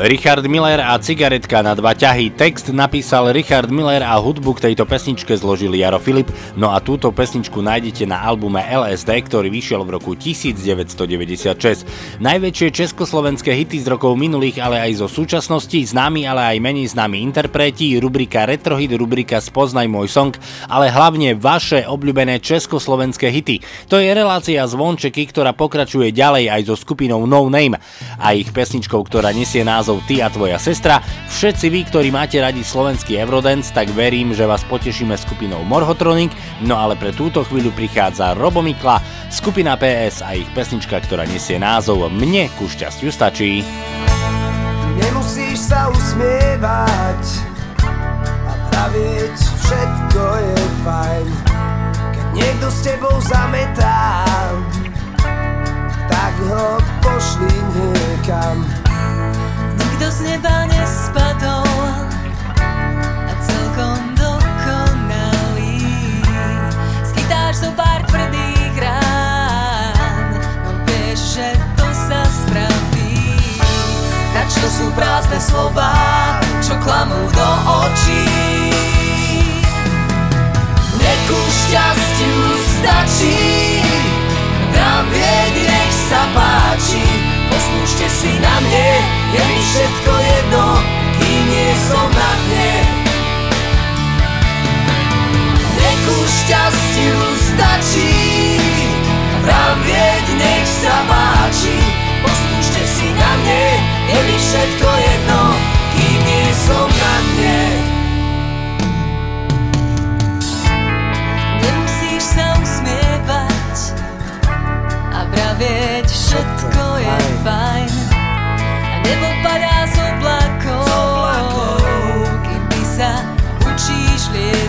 Richard 0.07 0.47
Miller 0.47 0.79
a 0.79 0.95
cigaretka 1.03 1.59
na 1.59 1.75
dva 1.75 1.91
ťahy. 1.91 2.31
Text 2.31 2.71
napísal 2.71 3.35
Richard 3.35 3.67
Miller 3.67 3.99
a 4.07 4.15
hudbu 4.15 4.55
k 4.55 4.71
tejto 4.71 4.87
pesničke 4.87 5.35
zložil 5.35 5.75
Jaro 5.75 5.99
Filip. 5.99 6.31
No 6.55 6.71
a 6.71 6.79
túto 6.79 7.11
pesničku 7.11 7.59
nájdete 7.59 8.07
na 8.07 8.23
albume 8.23 8.63
LSD, 8.63 9.27
ktorý 9.27 9.51
vyšiel 9.51 9.83
v 9.83 9.99
roku 9.99 10.15
1996. 10.15 12.23
Najväčšie 12.23 12.67
československé 12.71 13.51
hity 13.51 13.83
z 13.83 13.91
rokov 13.91 14.15
minulých, 14.15 14.63
ale 14.63 14.79
aj 14.79 15.03
zo 15.03 15.11
súčasnosti, 15.11 15.75
známi, 15.75 16.23
ale 16.23 16.55
aj 16.55 16.57
menej 16.63 16.95
známi 16.95 17.19
interpreti, 17.19 17.99
rubrika 17.99 18.47
Retrohit, 18.47 18.95
rubrika 18.95 19.43
Spoznaj 19.43 19.91
môj 19.91 20.07
song, 20.07 20.31
ale 20.71 20.87
hlavne 20.87 21.35
vaše 21.35 21.83
obľúbené 21.83 22.39
československé 22.39 23.27
hity. 23.27 23.59
To 23.91 23.99
je 23.99 24.07
relácia 24.07 24.63
Zvončeky, 24.63 25.27
ktorá 25.35 25.51
pokračuje 25.51 26.15
ďalej 26.15 26.47
aj 26.47 26.61
so 26.71 26.79
skupinou 26.79 27.27
No 27.27 27.51
Name 27.51 27.75
a 28.15 28.31
ich 28.31 28.55
pesničkou, 28.55 29.03
ktorá 29.03 29.35
nesie 29.35 29.67
názov 29.67 29.96
názov 29.97 30.05
Ty 30.05 30.15
a 30.21 30.29
tvoja 30.29 30.57
sestra. 30.61 31.01
Všetci 31.27 31.65
vy, 31.73 31.79
ktorí 31.89 32.09
máte 32.13 32.37
radi 32.37 32.61
slovenský 32.61 33.17
Eurodance, 33.17 33.73
tak 33.73 33.89
verím, 33.93 34.33
že 34.33 34.45
vás 34.45 34.61
potešíme 34.65 35.17
skupinou 35.17 35.65
Morhotronic, 35.65 36.31
no 36.61 36.77
ale 36.77 36.93
pre 36.93 37.13
túto 37.13 37.41
chvíľu 37.41 37.73
prichádza 37.73 38.37
Robo 38.37 38.61
Mikla, 38.61 39.01
skupina 39.33 39.73
PS 39.77 40.21
a 40.21 40.37
ich 40.37 40.47
pesnička, 40.53 41.01
ktorá 41.01 41.25
nesie 41.25 41.57
názov 41.57 42.09
Mne 42.13 42.49
ku 42.57 42.69
šťastiu 42.69 43.09
stačí. 43.09 43.65
Nemusíš 44.97 45.73
sa 45.73 45.89
usmievať 45.89 47.23
a 48.45 48.53
pravieť, 48.73 49.35
všetko 49.37 50.23
je 50.41 50.57
fajn. 50.85 51.27
Keď 52.13 52.27
niekto 52.33 52.67
s 52.69 52.79
tebou 52.85 53.15
zametá, 53.21 54.25
tak 56.09 56.33
ho 56.49 56.81
pošli 57.01 57.53
niekam 57.77 58.86
nikto 59.97 60.13
z 60.13 60.29
neba 60.29 60.69
nespadol 60.69 61.65
a 63.01 63.33
celkom 63.41 64.13
dokonalý. 64.13 65.81
Schytáš 67.01 67.65
zo 67.65 67.73
pár 67.73 68.05
tvrdých 68.05 68.77
rán, 68.77 70.37
no 70.69 70.77
vieš, 70.85 71.41
že 71.41 71.57
to 71.73 71.87
sa 71.97 72.21
spraví. 72.29 73.41
Tač 74.37 74.53
to 74.61 74.69
sú 74.69 74.85
prázdne 74.93 75.41
slova, 75.41 75.89
čo 76.61 76.77
klamú 76.77 77.33
do 77.33 77.49
očí. 77.89 78.21
Neku 80.93 81.39
šťastiu 81.41 82.37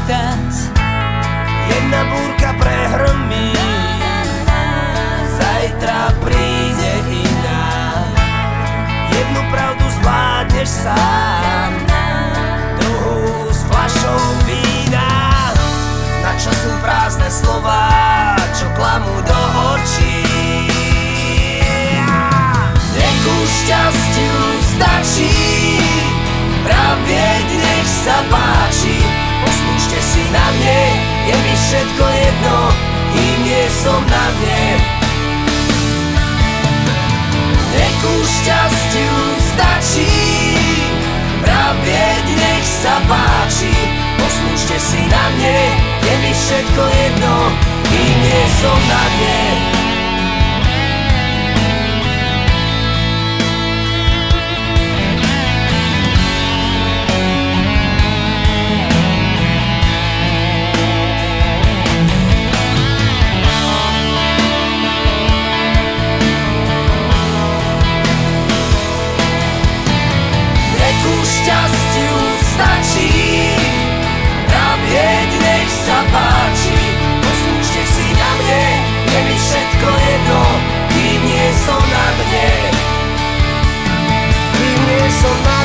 lietať. 0.08 0.54
Jedna 1.68 2.00
búrka 2.08 2.50
prehrmí, 2.56 3.52
zajtra 5.36 6.16
príde 6.24 6.92
iná. 7.12 7.68
Jednu 9.12 9.40
pravdu 9.52 9.84
zvládneš 10.00 10.68
sám, 10.88 11.72
druhú 12.80 13.52
s 13.52 13.60
flašou 13.68 14.22
vína. 14.48 15.52
Na 16.24 16.32
čo 16.40 16.52
sú 16.56 16.72
prázdne 16.80 17.28
slova, 17.28 17.92
čo 18.56 18.64
klamú 18.72 19.12
do 19.28 19.40
očí. 19.76 20.24
Ku 23.18 23.44
šťastiu 23.44 24.40
stačí 24.72 25.36
Pravieť 26.64 27.48
nech 27.60 27.88
sa 28.06 28.18
páči 28.30 28.97
na 30.32 30.46
mne 30.56 30.82
Je 31.28 31.36
mi 31.36 31.54
všetko 31.54 32.04
jedno 32.04 32.56
Kým 33.14 33.38
nie 33.44 33.64
som 33.72 34.00
na 34.04 34.26
dne 34.40 34.64
Neku 37.72 38.12
šťastiu 38.24 39.18
stačí 39.54 40.12
Pravieť 41.44 42.26
nech 42.26 42.66
sa 42.66 42.94
páči. 43.06 43.72
Poslúžte 44.18 44.76
si 44.76 45.00
na 45.06 45.24
mne 45.36 45.58
Je 46.04 46.14
mi 46.24 46.32
všetko 46.32 46.82
jedno 46.82 47.34
Kým 47.88 48.14
nie 48.24 48.42
som 48.60 48.78
na 48.88 49.02
dne 49.16 49.77
Kým 85.08 85.57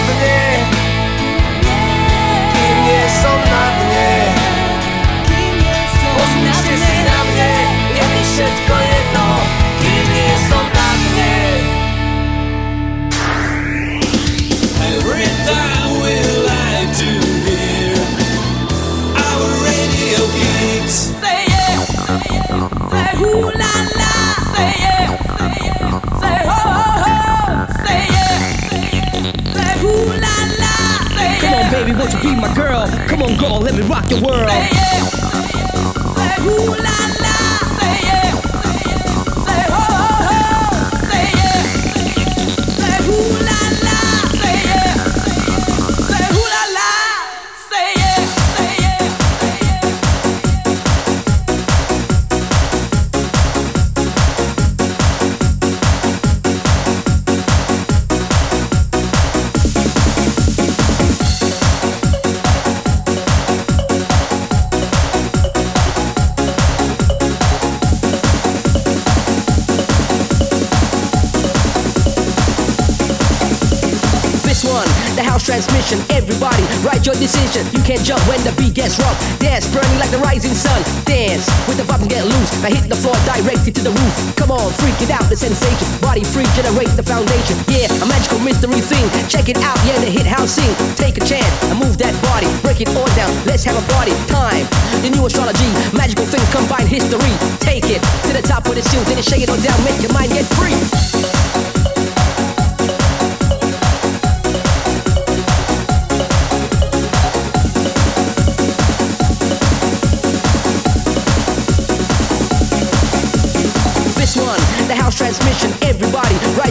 You 32.11 32.19
be 32.21 32.35
my 32.35 32.53
girl? 32.53 32.85
Come 33.07 33.23
on, 33.23 33.37
girl, 33.37 33.59
let 33.59 33.75
me 33.75 33.81
rock 33.83 34.09
your 34.09 34.19
world. 34.21 34.49
Say 34.49 34.69
yeah, 34.71 36.43
ooh 36.43 36.67
la 36.67 36.97
la, 37.22 37.22
Everybody, 75.91 76.63
write 76.87 77.03
your 77.03 77.15
decision. 77.19 77.67
You 77.75 77.83
can't 77.83 77.99
jump 78.07 78.23
when 78.31 78.39
the 78.47 78.55
beat 78.55 78.73
gets 78.73 78.95
rough. 79.03 79.19
Dance, 79.39 79.67
burning 79.67 79.99
like 79.99 80.09
the 80.15 80.21
rising 80.23 80.55
sun. 80.55 80.79
Dance 81.03 81.43
with 81.67 81.75
the 81.75 81.83
vibe 81.83 82.07
and 82.07 82.09
get 82.09 82.23
loose. 82.23 82.51
Now 82.63 82.71
hit 82.71 82.87
the 82.87 82.95
floor 82.95 83.15
directly 83.27 83.75
to 83.75 83.83
the 83.83 83.91
roof. 83.91 84.15
Come 84.39 84.51
on, 84.55 84.71
freak 84.79 84.95
it 85.03 85.11
out, 85.11 85.27
the 85.27 85.35
sensation. 85.35 85.83
Body 85.99 86.23
free, 86.23 86.47
generate 86.55 86.87
the 86.95 87.03
foundation. 87.03 87.59
Yeah, 87.67 87.91
a 87.99 88.05
magical 88.07 88.39
mystery 88.39 88.79
thing. 88.79 89.03
Check 89.27 89.51
it 89.51 89.59
out, 89.59 89.75
yeah, 89.83 89.99
the 89.99 90.07
hit 90.07 90.23
house 90.23 90.55
sing. 90.55 90.71
Take 90.95 91.19
a 91.19 91.23
chance 91.27 91.51
and 91.67 91.75
move 91.75 91.99
that 91.99 92.15
body. 92.31 92.47
Break 92.63 92.79
it 92.79 92.87
all 92.95 93.09
down. 93.19 93.31
Let's 93.43 93.67
have 93.67 93.75
a 93.75 93.83
party. 93.91 94.15
Time. 94.31 94.63
The 95.03 95.11
new 95.11 95.27
astrology, 95.27 95.67
magical 95.91 96.23
thing, 96.23 96.43
combine 96.55 96.87
history. 96.87 97.35
Take 97.59 97.91
it 97.91 97.99
to 98.23 98.31
the 98.31 98.41
top 98.41 98.63
with 98.71 98.79
the 98.79 98.85
seal, 98.87 99.03
then 99.03 99.19
shake 99.19 99.43
it 99.43 99.49
all 99.51 99.59
down, 99.59 99.75
make 99.83 99.99
your 99.99 100.15
mind 100.15 100.31
get 100.31 100.47
free. 100.55 101.72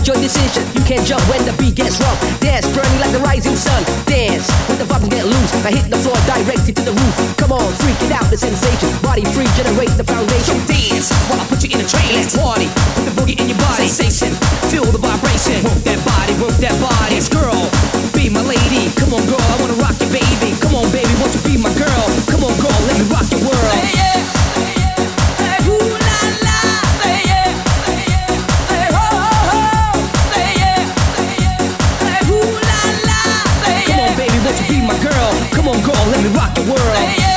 Your 0.02 0.18
decision. 0.18 0.66
You 0.74 0.82
can't 0.82 1.06
jump 1.06 1.22
when 1.30 1.46
the 1.46 1.54
beat 1.62 1.78
gets 1.78 2.02
rough. 2.02 2.18
Dance, 2.42 2.66
burning 2.74 2.98
like 2.98 3.14
the 3.14 3.22
rising 3.22 3.54
sun. 3.54 3.86
Dance 4.02 4.50
with 4.66 4.82
the 4.82 4.84
vibe 4.84 5.06
get 5.06 5.22
loose. 5.22 5.52
I 5.62 5.70
hit 5.70 5.86
the 5.86 5.96
floor 6.02 6.18
directly 6.26 6.74
to 6.74 6.82
the 6.82 6.90
roof. 6.90 7.14
Come 7.38 7.54
on, 7.54 7.62
freak 7.78 7.94
it 8.02 8.10
out, 8.10 8.26
the 8.26 8.36
sensation. 8.36 8.90
Body 8.98 9.22
free, 9.30 9.46
generate 9.54 9.94
the 9.94 10.02
foundation. 10.02 10.58
So 10.58 10.66
dance 10.66 11.14
while 11.30 11.38
I 11.38 11.46
put 11.46 11.62
you 11.62 11.70
in 11.70 11.78
a 11.78 11.86
trance. 11.86 12.34
Let's 12.34 12.34
party, 12.34 12.66
put 12.98 13.04
the 13.06 13.14
boogie 13.14 13.38
in 13.38 13.46
your 13.46 13.58
body. 13.62 13.86
Sensation, 13.86 14.34
feel 14.74 14.82
the 14.90 14.98
vibration. 14.98 15.62
Work 15.62 15.86
that 15.86 16.02
body, 16.02 16.34
work 16.42 16.56
that 16.58 16.74
body. 16.82 17.14
Yes, 17.14 17.30
girl, 17.30 17.62
be 18.10 18.26
my 18.26 18.42
lady. 18.42 18.90
Come 18.98 19.14
on, 19.14 19.22
girl, 19.30 19.38
I 19.38 19.54
wanna 19.62 19.78
rock 19.78 19.94
you, 20.02 20.10
baby. 20.10 20.50
Come 20.58 20.74
on, 20.74 20.90
baby, 20.90 21.14
won't 21.22 21.30
you 21.30 21.42
be 21.46 21.54
my 21.62 21.70
girl? 21.78 22.11
world. 36.64 36.96
Hey, 36.96 37.16
yeah. 37.18 37.31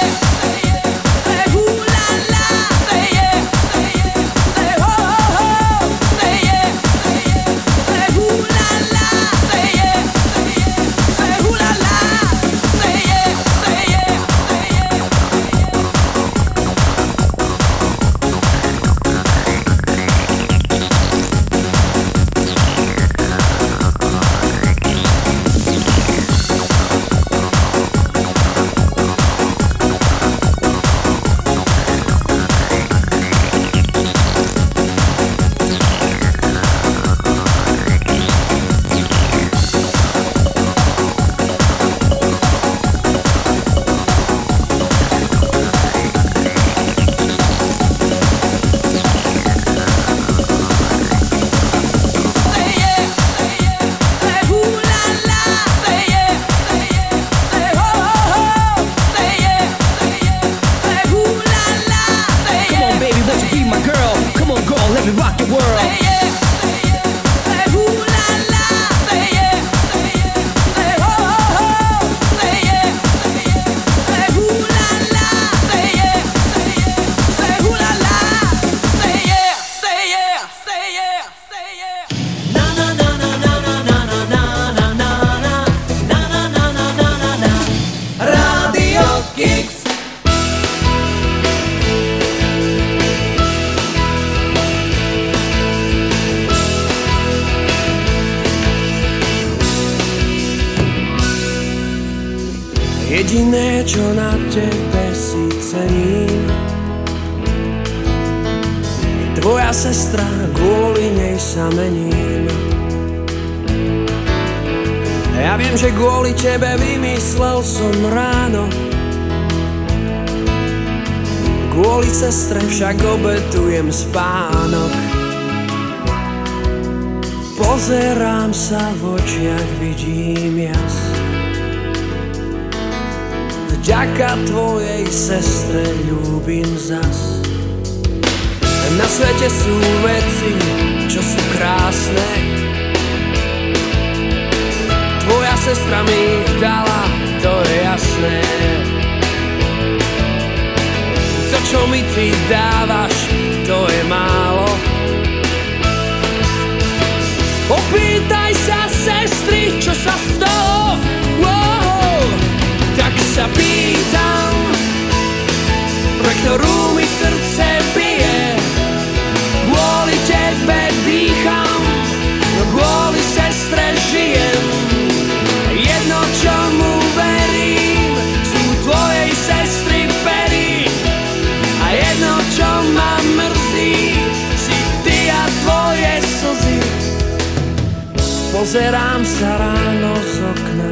Pozerám 188.75 189.23
sa 189.23 189.55
ráno 189.55 190.19
z 190.19 190.35
okna 190.51 190.91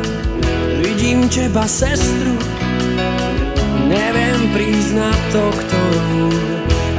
Vidím 0.88 1.28
teba, 1.28 1.68
sestru. 1.68 2.32
Neviem 3.92 4.40
priznať 4.56 5.20
to, 5.36 5.44
ktorú 5.52 6.32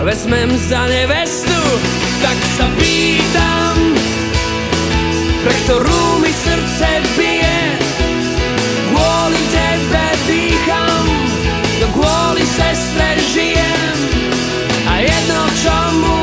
Vezmem 0.04 0.52
za 0.68 0.84
nevestu 0.84 1.56
Tak 2.20 2.36
sa 2.60 2.68
pýtam 2.76 3.96
Pre 5.40 5.54
ktorú 5.64 6.20
mi 6.20 6.28
srdce 6.28 6.88
bije. 7.16 7.60
Kvôli 8.92 9.40
tebe 9.56 10.06
dýcham 10.28 11.04
No 11.80 11.86
kvôli 11.96 12.44
sestre 12.44 13.24
žijem. 13.32 13.96
A 14.84 15.00
jedno 15.00 15.48
čomu 15.64 16.13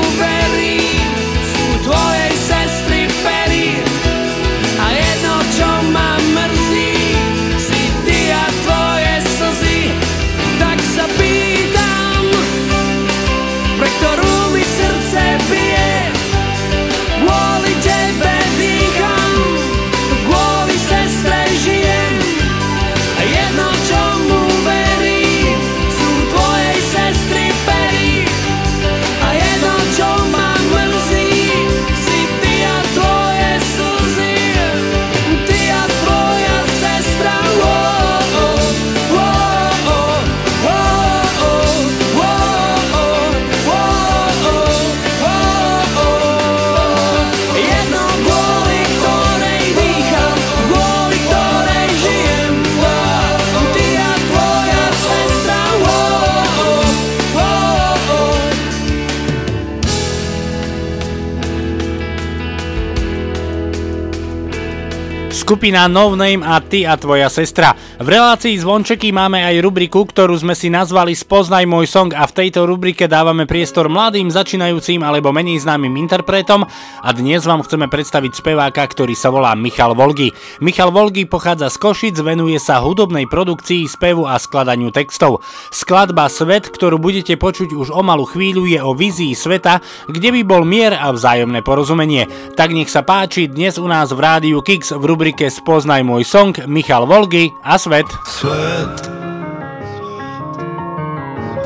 Skupina 65.41 65.87
No 65.87 66.13
Name 66.15 66.45
a 66.45 66.61
ty 66.61 66.85
a 66.85 66.97
tvoja 66.97 67.29
sestra. 67.29 67.73
V 68.01 68.09
relácii 68.09 68.57
Zvončeky 68.57 69.13
máme 69.13 69.45
aj 69.45 69.61
rubriku, 69.61 70.09
ktorú 70.09 70.33
sme 70.33 70.57
si 70.57 70.73
nazvali 70.73 71.13
Spoznaj 71.13 71.69
môj 71.69 71.85
song 71.85 72.09
a 72.17 72.25
v 72.25 72.33
tejto 72.33 72.65
rubrike 72.65 73.05
dávame 73.05 73.45
priestor 73.45 73.93
mladým, 73.93 74.33
začínajúcim 74.33 75.05
alebo 75.05 75.29
menej 75.29 75.61
známym 75.61 75.93
interpretom 76.01 76.65
a 76.65 77.09
dnes 77.13 77.45
vám 77.45 77.61
chceme 77.61 77.85
predstaviť 77.93 78.41
speváka, 78.41 78.81
ktorý 78.89 79.13
sa 79.13 79.29
volá 79.29 79.53
Michal 79.53 79.93
Volgy. 79.93 80.33
Michal 80.65 80.89
Volgy 80.89 81.29
pochádza 81.29 81.69
z 81.69 81.77
Košic, 81.77 82.17
venuje 82.25 82.57
sa 82.57 82.81
hudobnej 82.81 83.29
produkcii, 83.29 83.85
spevu 83.85 84.25
a 84.25 84.41
skladaniu 84.41 84.89
textov. 84.89 85.45
Skladba 85.69 86.25
Svet, 86.25 86.73
ktorú 86.73 86.97
budete 86.97 87.37
počuť 87.37 87.69
už 87.69 87.93
o 87.93 88.01
malú 88.01 88.25
chvíľu, 88.25 88.65
je 88.65 88.81
o 88.81 88.97
vízii 88.97 89.37
sveta, 89.37 89.77
kde 90.09 90.33
by 90.33 90.41
bol 90.41 90.65
mier 90.65 90.97
a 90.97 91.13
vzájomné 91.13 91.61
porozumenie. 91.61 92.25
Tak 92.57 92.73
nech 92.73 92.89
sa 92.89 93.05
páči, 93.05 93.45
dnes 93.45 93.77
u 93.77 93.85
nás 93.85 94.09
v 94.09 94.17
rádiu 94.17 94.65
Kix 94.65 94.89
v 94.89 95.05
rubrike 95.05 95.53
Spoznaj 95.53 96.01
môj 96.01 96.25
song 96.25 96.57
Michal 96.65 97.05
Volgy 97.05 97.53
a 97.61 97.77
Svet. 97.77 97.90
Svet, 97.91 99.11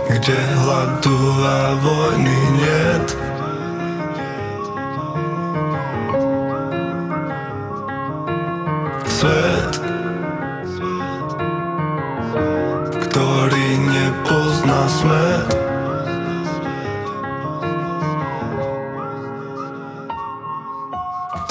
kde 0.10 0.38
hladu 0.58 1.18
a 1.46 1.78
vojny 1.78 2.40
niet. 2.58 3.18
Svet, 9.06 9.74
ktorý 13.06 13.68
nepozná 13.86 14.82
smet. 14.90 15.50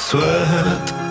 Svet, 0.03 1.04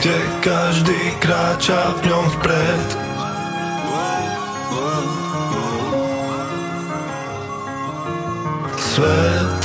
kde 0.00 0.16
každý 0.40 0.96
kráča 1.20 1.92
v 2.00 2.08
ňom 2.08 2.24
vpred. 2.40 2.88
Svet, 8.80 9.60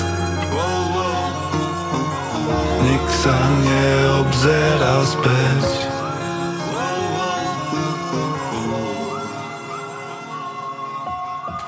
nik 2.83 3.05
sa 3.15 3.37
neobzerá 3.63 4.95
späť. 5.07 5.63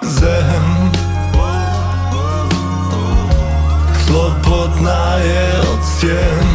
Zem, 0.04 0.68
slobodná 4.04 5.24
je 5.24 5.44
od 5.72 5.82
stien. 5.88 6.47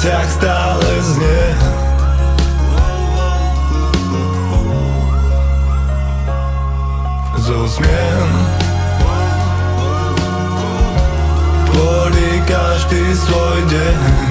Uliciach 0.00 0.30
stále 0.32 0.92
znie. 1.04 1.44
Zo 7.36 7.68
zmien 7.68 8.30
tvorí 11.68 12.32
každý 12.48 13.12
svoj 13.12 13.60
deň. 13.68 14.29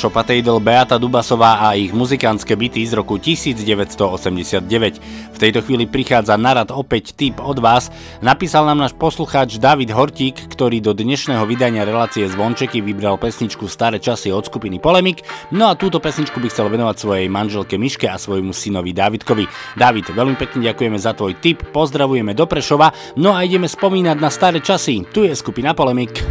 Vašo 0.00 0.16
Patejdl, 0.16 0.64
Beata 0.64 0.96
Dubasová 0.96 1.60
a 1.60 1.76
ich 1.76 1.92
muzikantské 1.92 2.56
byty 2.56 2.88
z 2.88 2.96
roku 2.96 3.20
1989. 3.20 4.96
V 5.28 5.36
tejto 5.36 5.60
chvíli 5.60 5.84
prichádza 5.84 6.40
na 6.40 6.56
rad 6.56 6.72
opäť 6.72 7.12
tip 7.12 7.36
od 7.36 7.60
vás. 7.60 7.92
Napísal 8.24 8.64
nám 8.64 8.80
náš 8.80 8.96
poslucháč 8.96 9.60
David 9.60 9.92
Hortík, 9.92 10.56
ktorý 10.56 10.80
do 10.80 10.96
dnešného 10.96 11.44
vydania 11.44 11.84
relácie 11.84 12.24
Zvončeky 12.32 12.80
vybral 12.80 13.20
pesničku 13.20 13.68
Staré 13.68 14.00
časy 14.00 14.32
od 14.32 14.48
skupiny 14.48 14.80
Polemik. 14.80 15.20
No 15.52 15.68
a 15.68 15.76
túto 15.76 16.00
pesničku 16.00 16.40
by 16.40 16.48
chcel 16.48 16.72
venovať 16.72 16.96
svojej 16.96 17.28
manželke 17.28 17.76
Miške 17.76 18.08
a 18.08 18.16
svojmu 18.16 18.56
synovi 18.56 18.96
Davidkovi. 18.96 19.76
David, 19.76 20.16
veľmi 20.16 20.40
pekne 20.40 20.64
ďakujeme 20.64 20.96
za 20.96 21.12
tvoj 21.12 21.36
tip, 21.44 21.60
pozdravujeme 21.76 22.32
do 22.32 22.48
Prešova, 22.48 22.88
no 23.20 23.36
a 23.36 23.44
ideme 23.44 23.68
spomínať 23.68 24.16
na 24.16 24.32
staré 24.32 24.64
časy. 24.64 25.04
Tu 25.12 25.28
je 25.28 25.36
skupina 25.36 25.76
Polemik. 25.76 26.24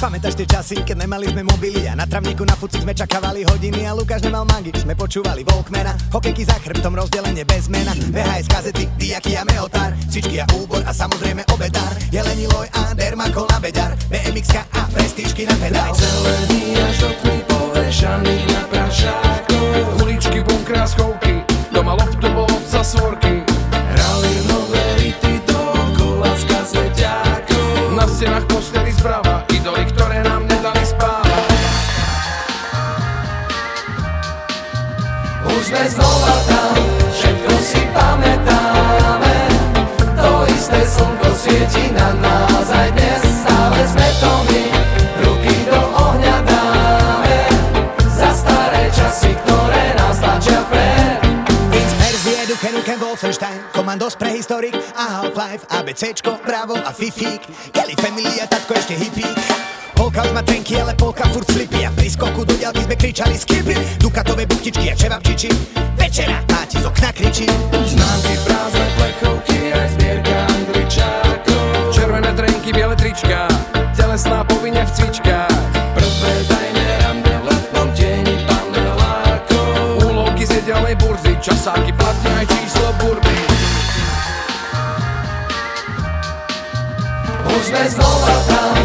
Pamätáš 0.00 0.32
tie 0.32 0.48
časy, 0.48 0.80
keď 0.80 1.04
nemali 1.04 1.28
sme 1.28 1.44
mobily 1.44 1.84
a 1.84 1.92
na 1.92 2.08
travníku 2.08 2.40
na 2.48 2.56
fuci 2.56 2.80
sme 2.80 2.96
čakávali 2.96 3.44
hodiny 3.44 3.84
a 3.84 3.92
Lukáš 3.92 4.24
nemal 4.24 4.48
mangy, 4.48 4.72
sme 4.72 4.96
počúvali 4.96 5.44
Volkmana, 5.44 5.92
hokejky 6.08 6.40
za 6.40 6.56
chrbtom, 6.56 6.96
rozdelenie 6.96 7.44
bez 7.44 7.68
mena, 7.68 7.92
VHS 7.92 8.48
kazety, 8.48 8.88
diaky 8.96 9.36
a 9.36 9.44
meotár, 9.44 9.92
cvičky 10.08 10.40
a 10.40 10.48
úbor 10.56 10.80
a 10.88 10.96
samozrejme 10.96 11.44
obedár, 11.52 11.92
jelení 12.08 12.48
loj 12.48 12.64
a 12.72 12.96
dermakol 12.96 13.44
na 13.52 13.60
beďar, 13.60 13.92
BMX 14.08 14.56
a 14.56 14.88
prestížky 14.88 15.44
na 15.44 15.52
pedál. 15.60 15.92
Celé 15.92 16.34
dní 16.48 16.80
až 16.80 17.00
tmy 17.20 17.38
povešaných 17.44 18.44
na 18.56 18.62
prašáku 18.72 19.58
Uličky, 20.00 20.40
bunkra, 20.40 20.88
schovky, 20.88 21.44
doma 21.76 21.92
loftu 22.00 22.24
bol 22.32 22.48
za 22.64 22.80
svorky. 22.80 23.44
Hrali 23.68 24.32
nové 24.48 24.86
hity 24.96 25.44
dookola 25.44 26.32
z 26.40 26.42
kazeťákov 26.48 28.00
Na 28.00 28.08
stenách 28.08 28.48
posteli 28.48 28.96
zprava, 28.96 29.44
sme 35.70 35.86
znova 35.86 36.34
tam, 36.50 36.82
všetko 37.14 37.52
si 37.62 37.82
pamätáme. 37.94 39.36
To 40.18 40.42
isté 40.50 40.82
slnko 40.82 41.30
svieti 41.30 41.94
na 41.94 42.10
nás 42.18 42.66
aj 42.74 42.90
dnes 42.90 43.22
Stále 43.22 43.78
sme 43.86 44.08
to 44.18 44.32
my, 44.50 44.62
ruky 45.22 45.54
do 45.70 45.78
ohňa 45.78 46.36
Za 48.10 48.30
staré 48.34 48.90
časy, 48.90 49.30
ktoré 49.46 49.94
nás 49.94 50.18
tlačia 50.18 50.58
vpred. 50.66 51.18
Prince 51.70 51.94
Perzie, 52.02 52.38
Duke 52.50 52.94
Wolfenstein, 52.98 53.62
Komandos, 53.70 54.18
Prehistorik 54.18 54.74
a 54.74 55.22
Half-Life, 55.22 55.70
ABCčko, 55.70 56.42
Bravo 56.42 56.82
a 56.82 56.90
Fifík, 56.90 57.46
Kelly 57.70 57.94
Family 57.94 58.42
a 58.42 58.50
tatko 58.50 58.74
ešte 58.74 58.98
hippík. 58.98 59.38
Polka 60.00 60.24
už 60.24 60.32
má 60.32 60.40
trenky, 60.40 60.80
ale 60.80 60.96
polka 60.96 61.28
furt 61.28 61.44
slipy 61.44 61.84
a 61.84 61.92
pri 61.92 62.08
skoku 62.08 62.48
do 62.48 62.56
ďalky 62.56 62.88
sme 62.88 62.96
kričali 62.96 63.36
skipy, 63.36 63.76
Dukatové 64.00 64.48
buchtičky 64.48 64.88
a 64.88 64.96
čevapčiči, 64.96 65.52
večera 66.00 66.40
máti 66.48 66.80
z 66.80 66.88
okna 66.88 67.12
kričí. 67.12 67.44
Známky, 67.68 68.32
prázdne 68.48 68.86
plechovky, 68.96 69.76
aj 69.76 69.88
zbierka 69.92 70.38
angličákov. 70.56 71.92
Červené 71.92 72.32
drenky, 72.32 72.72
biele 72.72 72.96
trička, 72.96 73.44
telesná 73.92 74.40
povinne 74.48 74.88
v 74.88 74.90
cvičkách. 74.96 75.60
Prvé 75.92 76.32
tajné 76.48 76.86
rande 77.04 77.34
v 77.36 77.44
letnom 77.52 77.88
deni 77.92 78.40
panelákov. 78.48 80.00
Úlovky 80.00 80.48
z 80.48 80.64
nedelnej 80.64 80.96
burzy, 80.96 81.36
časáky, 81.44 81.92
platne 81.92 82.40
aj 82.40 82.48
číslo 82.48 82.88
burby. 83.04 83.36
Už 87.52 87.62
sme 87.68 87.84
znova 87.92 88.36
tam, 88.48 88.79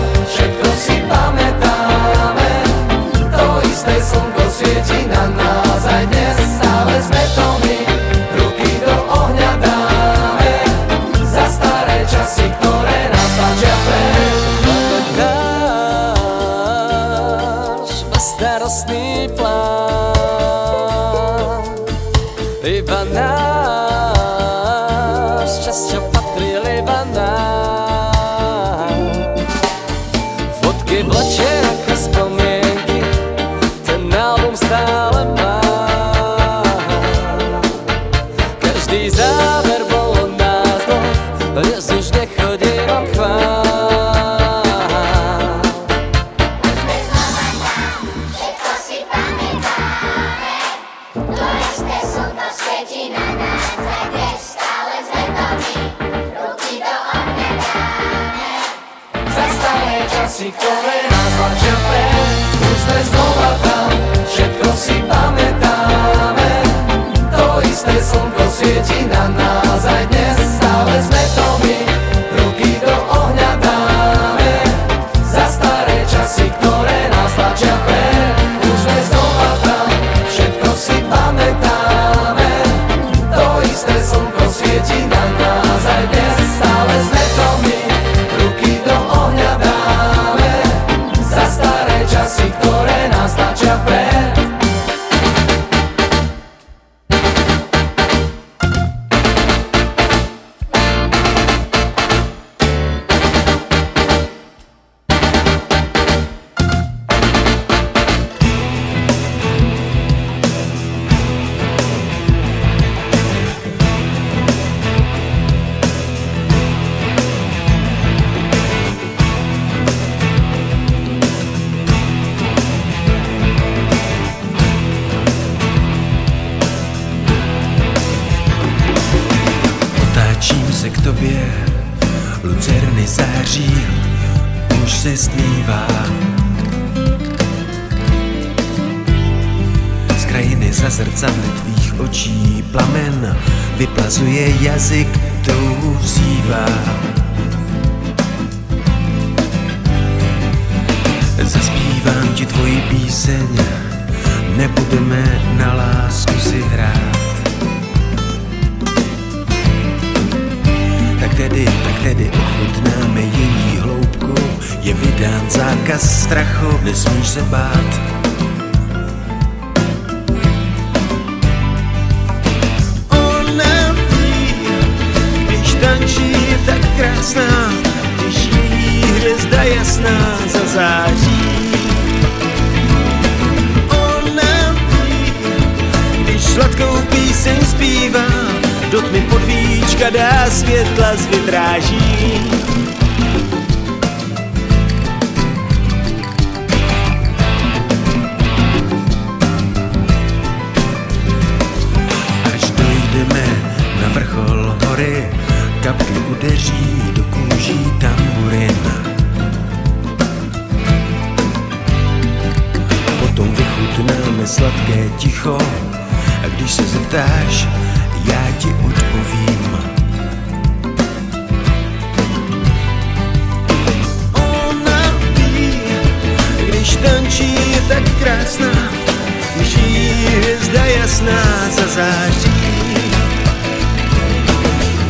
sná 231.16 231.70
za 231.70 231.88
září. 231.88 232.52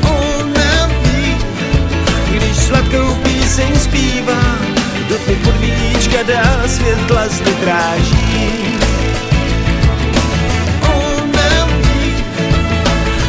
Ona 0.02 0.90
ví, 1.02 1.38
když 2.32 2.58
sladkou 2.58 3.16
píseň 3.24 3.80
zpívá, 3.80 4.44
do 5.10 5.16
tmy 5.18 5.36
podvíčka 5.36 6.24
dá 6.24 6.68
světla 6.68 7.28
zde 7.28 7.52
dráží. 7.62 8.52
Ona 10.82 11.66
ví, 11.66 12.14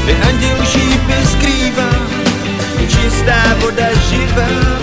kde 0.04 0.14
anděl 0.28 0.66
šípy 0.66 1.26
skrývá, 1.32 1.90
čistá 2.88 3.56
voda 3.60 3.88
živá, 4.10 4.75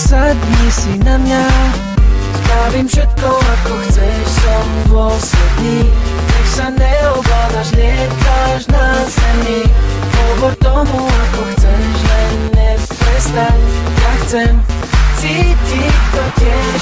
sadni 0.00 0.66
si 0.72 0.96
na 1.04 1.20
mňa. 1.20 1.44
Spravím 2.40 2.86
všetko 2.88 3.28
ako 3.28 3.74
chceš, 3.84 4.24
som 4.40 4.66
dôsledný. 4.88 5.78
Nech 6.24 6.48
sa 6.48 6.66
neovládaš, 6.72 7.68
lietáš 7.76 8.60
na 8.72 8.86
zemi. 9.04 9.60
Hovor 10.16 10.54
tomu 10.64 11.04
ako 11.04 11.40
chceš, 11.52 11.94
len 12.08 12.34
neprestaň. 12.56 13.58
Ja 14.00 14.12
chcem 14.24 14.52
cítiť 15.20 15.96
to 16.16 16.24
tiež. 16.40 16.80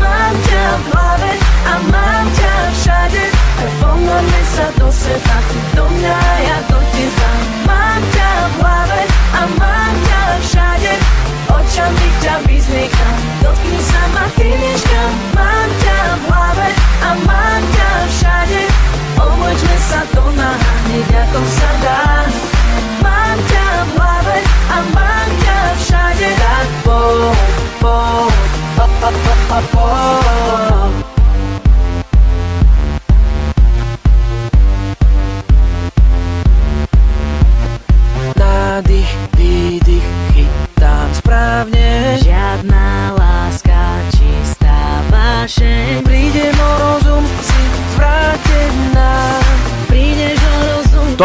Mám 0.00 0.34
ťa 0.48 0.64
v 0.64 0.84
hlave 0.88 1.32
a 1.68 1.74
mám 1.92 2.26
ťa 2.32 2.54
všade. 2.80 3.24
Tak 3.60 3.72
ponorme 3.82 4.42
sa 4.56 4.66
do 4.80 4.88
seba, 4.88 5.36
ty 5.52 5.60
do 5.76 5.84
mňa, 5.84 6.18
ja 6.48 6.58
do 6.72 6.78
teba. 6.96 7.30
Mám 7.68 8.02
ťa 8.08 8.30
v 8.32 8.54
hlave 8.56 9.00
a 9.36 9.42
mám 9.60 9.73
Očami 11.74 12.06
ťa 12.22 12.38
vyzliekam, 12.46 13.16
dotkni 13.42 13.82
sa 13.82 14.02
ma, 14.14 14.30
kam 14.30 15.10
Mám 15.34 15.70
ťa 15.82 15.98
v 16.06 16.22
hlave 16.30 16.68
a 17.02 17.10
mám 17.26 17.62
ťa 17.74 17.90
všade. 18.14 18.62
Obleďme 19.18 19.76
sa 19.82 20.06
do 20.14 20.22
náha, 20.38 20.70
hneď 20.86 21.10
ako 21.26 21.40
sa 21.42 21.70
dá. 21.82 22.02
Mám 23.02 23.38
ťa 23.50 23.66
v 23.74 23.90
hlave 23.90 24.38
a 24.70 24.76
mám 24.94 25.28
ťa 25.42 25.58
všade. 25.82 26.28
Tak 26.38 26.68
poď, 26.86 27.42
poď, 27.82 28.34
po, 28.78 28.86
po, 28.86 29.10
po, 29.50 29.58
po, 29.74 31.03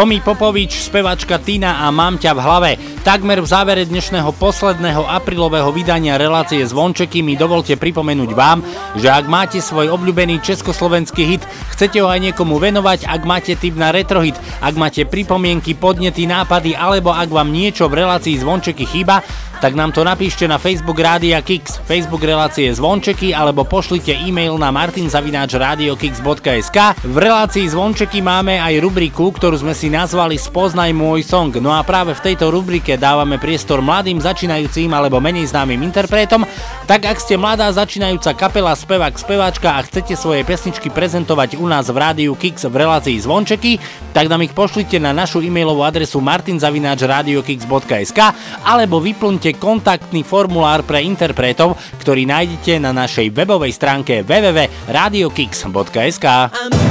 Tomi 0.00 0.16
Popovič, 0.24 0.88
spevačka 0.88 1.44
Tina 1.44 1.84
a 1.84 1.92
Mám 1.92 2.16
ťa 2.16 2.32
v 2.32 2.40
hlave. 2.40 2.70
Takmer 3.00 3.40
v 3.40 3.48
závere 3.48 3.88
dnešného 3.88 4.28
posledného 4.36 5.08
aprílového 5.08 5.72
vydania 5.72 6.20
relácie 6.20 6.60
Zvončeky 6.60 7.24
mi 7.24 7.32
dovolte 7.32 7.80
pripomenúť 7.80 8.30
vám, 8.36 8.60
že 9.00 9.08
ak 9.08 9.24
máte 9.24 9.64
svoj 9.64 9.88
obľúbený 9.96 10.44
československý 10.44 11.24
hit, 11.24 11.40
chcete 11.72 11.96
ho 12.04 12.12
aj 12.12 12.28
niekomu 12.28 12.60
venovať, 12.60 13.08
ak 13.08 13.24
máte 13.24 13.56
tip 13.56 13.80
na 13.80 13.88
retrohit, 13.88 14.36
ak 14.60 14.76
máte 14.76 15.08
pripomienky, 15.08 15.72
podnety, 15.72 16.28
nápady, 16.28 16.76
alebo 16.76 17.16
ak 17.16 17.32
vám 17.32 17.48
niečo 17.48 17.88
v 17.88 18.04
relácii 18.04 18.36
Zvončeky 18.36 18.84
chýba, 18.84 19.24
tak 19.60 19.76
nám 19.76 19.92
to 19.92 20.00
napíšte 20.00 20.48
na 20.48 20.56
Facebook 20.56 20.96
Rádia 20.96 21.44
Kix, 21.44 21.84
Facebook 21.84 22.24
relácie 22.24 22.72
Zvončeky 22.72 23.36
alebo 23.36 23.68
pošlite 23.68 24.16
e-mail 24.16 24.56
na 24.56 24.72
martinzavináčradiokix.sk. 24.72 26.78
V 27.04 27.16
relácii 27.20 27.68
Zvončeky 27.68 28.24
máme 28.24 28.56
aj 28.56 28.80
rubriku, 28.80 29.28
ktorú 29.28 29.60
sme 29.60 29.76
si 29.76 29.92
nazvali 29.92 30.40
Spoznaj 30.40 30.96
môj 30.96 31.28
song. 31.28 31.52
No 31.60 31.76
a 31.76 31.84
práve 31.84 32.16
v 32.16 32.32
tejto 32.32 32.48
rubrike 32.48 32.89
dávame 32.96 33.36
priestor 33.36 33.84
mladým 33.84 34.22
začínajúcim 34.22 34.88
alebo 34.94 35.20
menej 35.20 35.46
známym 35.50 35.82
interpretom. 35.82 36.46
Tak 36.88 37.04
ak 37.06 37.20
ste 37.20 37.36
mladá 37.36 37.70
začínajúca 37.74 38.34
kapela, 38.34 38.72
spevák, 38.72 39.18
speváčka 39.18 39.76
a 39.76 39.82
chcete 39.84 40.16
svoje 40.16 40.44
pesničky 40.46 40.88
prezentovať 40.88 41.56
u 41.60 41.68
nás 41.68 41.90
v 41.92 41.98
rádiu 41.98 42.32
Kix 42.38 42.64
v 42.64 42.76
relácii 42.80 43.20
Zvončeky, 43.20 43.76
tak 44.16 44.32
nám 44.32 44.40
ich 44.46 44.54
pošlite 44.56 44.96
na 45.02 45.12
našu 45.12 45.42
e-mailovú 45.44 45.84
adresu 45.84 46.20
martinzavináčradiokix.sk 46.22 48.20
alebo 48.64 49.00
vyplňte 49.02 49.58
kontaktný 49.60 50.24
formulár 50.24 50.86
pre 50.86 51.02
interpretov, 51.04 51.76
ktorý 52.00 52.24
nájdete 52.24 52.80
na 52.80 52.96
našej 52.96 53.28
webovej 53.34 53.76
stránke 53.76 54.24
www.radiokix.sk. 54.24 56.26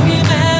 Miro 0.05 0.58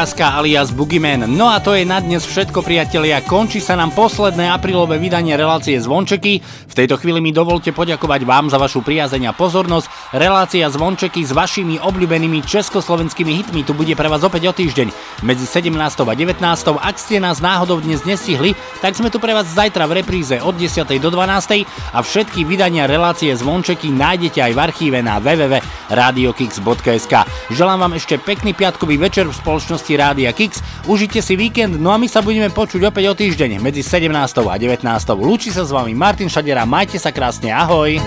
Procházka 0.00 0.40
alias 0.40 0.72
Boogeyman. 0.72 1.28
No 1.28 1.52
a 1.52 1.60
to 1.60 1.76
je 1.76 1.84
na 1.84 2.00
dnes 2.00 2.24
všetko 2.24 2.64
priatelia. 2.64 3.20
Končí 3.20 3.60
sa 3.60 3.76
nám 3.76 3.92
posledné 3.92 4.48
aprílové 4.48 4.96
vydanie 4.96 5.36
relácie 5.36 5.76
Zvončeky. 5.76 6.40
V 6.40 6.72
tejto 6.72 6.96
chvíli 6.96 7.20
mi 7.20 7.36
dovolte 7.36 7.68
poďakovať 7.68 8.24
vám 8.24 8.48
za 8.48 8.56
vašu 8.56 8.80
priazeň 8.80 9.28
a 9.28 9.36
pozornosť. 9.36 10.16
Relácia 10.16 10.72
Zvončeky 10.72 11.20
s 11.20 11.36
vašimi 11.36 11.84
obľúbenými 11.84 12.40
československými 12.40 13.44
hitmi 13.44 13.60
tu 13.60 13.76
bude 13.76 13.92
pre 13.92 14.08
vás 14.08 14.24
opäť 14.24 14.48
o 14.48 14.56
týždeň 14.56 14.88
medzi 15.20 15.44
17. 15.44 15.76
a 15.76 16.14
19. 16.16 16.40
Ak 16.80 16.96
ste 16.96 17.20
nás 17.20 17.40
náhodou 17.40 17.80
dnes 17.80 18.04
nestihli, 18.04 18.56
tak 18.80 18.96
sme 18.96 19.12
tu 19.12 19.20
pre 19.20 19.32
vás 19.36 19.48
zajtra 19.52 19.86
v 19.86 20.00
repríze 20.04 20.36
od 20.40 20.56
10. 20.56 20.84
do 21.00 21.10
12. 21.12 21.66
a 21.66 21.98
všetky 22.00 22.44
vydania 22.44 22.88
relácie 22.88 23.32
Zvončeky 23.36 23.92
nájdete 23.92 24.40
aj 24.40 24.52
v 24.56 24.60
archíve 24.60 24.98
na 25.04 25.20
www.radiokix.sk. 25.20 27.14
Želám 27.52 27.78
vám 27.88 27.92
ešte 27.96 28.16
pekný 28.16 28.56
piatkový 28.56 28.96
večer 28.96 29.28
v 29.28 29.36
spoločnosti 29.36 29.92
Rádia 29.96 30.32
Kix. 30.32 30.64
Užite 30.88 31.20
si 31.20 31.36
víkend, 31.36 31.76
no 31.76 31.92
a 31.92 31.98
my 32.00 32.08
sa 32.08 32.24
budeme 32.24 32.48
počuť 32.48 32.80
opäť 32.88 33.04
o 33.12 33.14
týždeň 33.16 33.60
medzi 33.60 33.84
17. 33.84 34.08
a 34.46 34.56
19. 34.56 34.84
Lúči 35.20 35.52
sa 35.52 35.64
s 35.66 35.70
vami 35.72 35.92
Martin 35.92 36.32
Šadera, 36.32 36.64
majte 36.64 36.96
sa 36.96 37.12
krásne, 37.12 37.52
ahoj! 37.52 38.00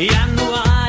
Január 0.00 0.79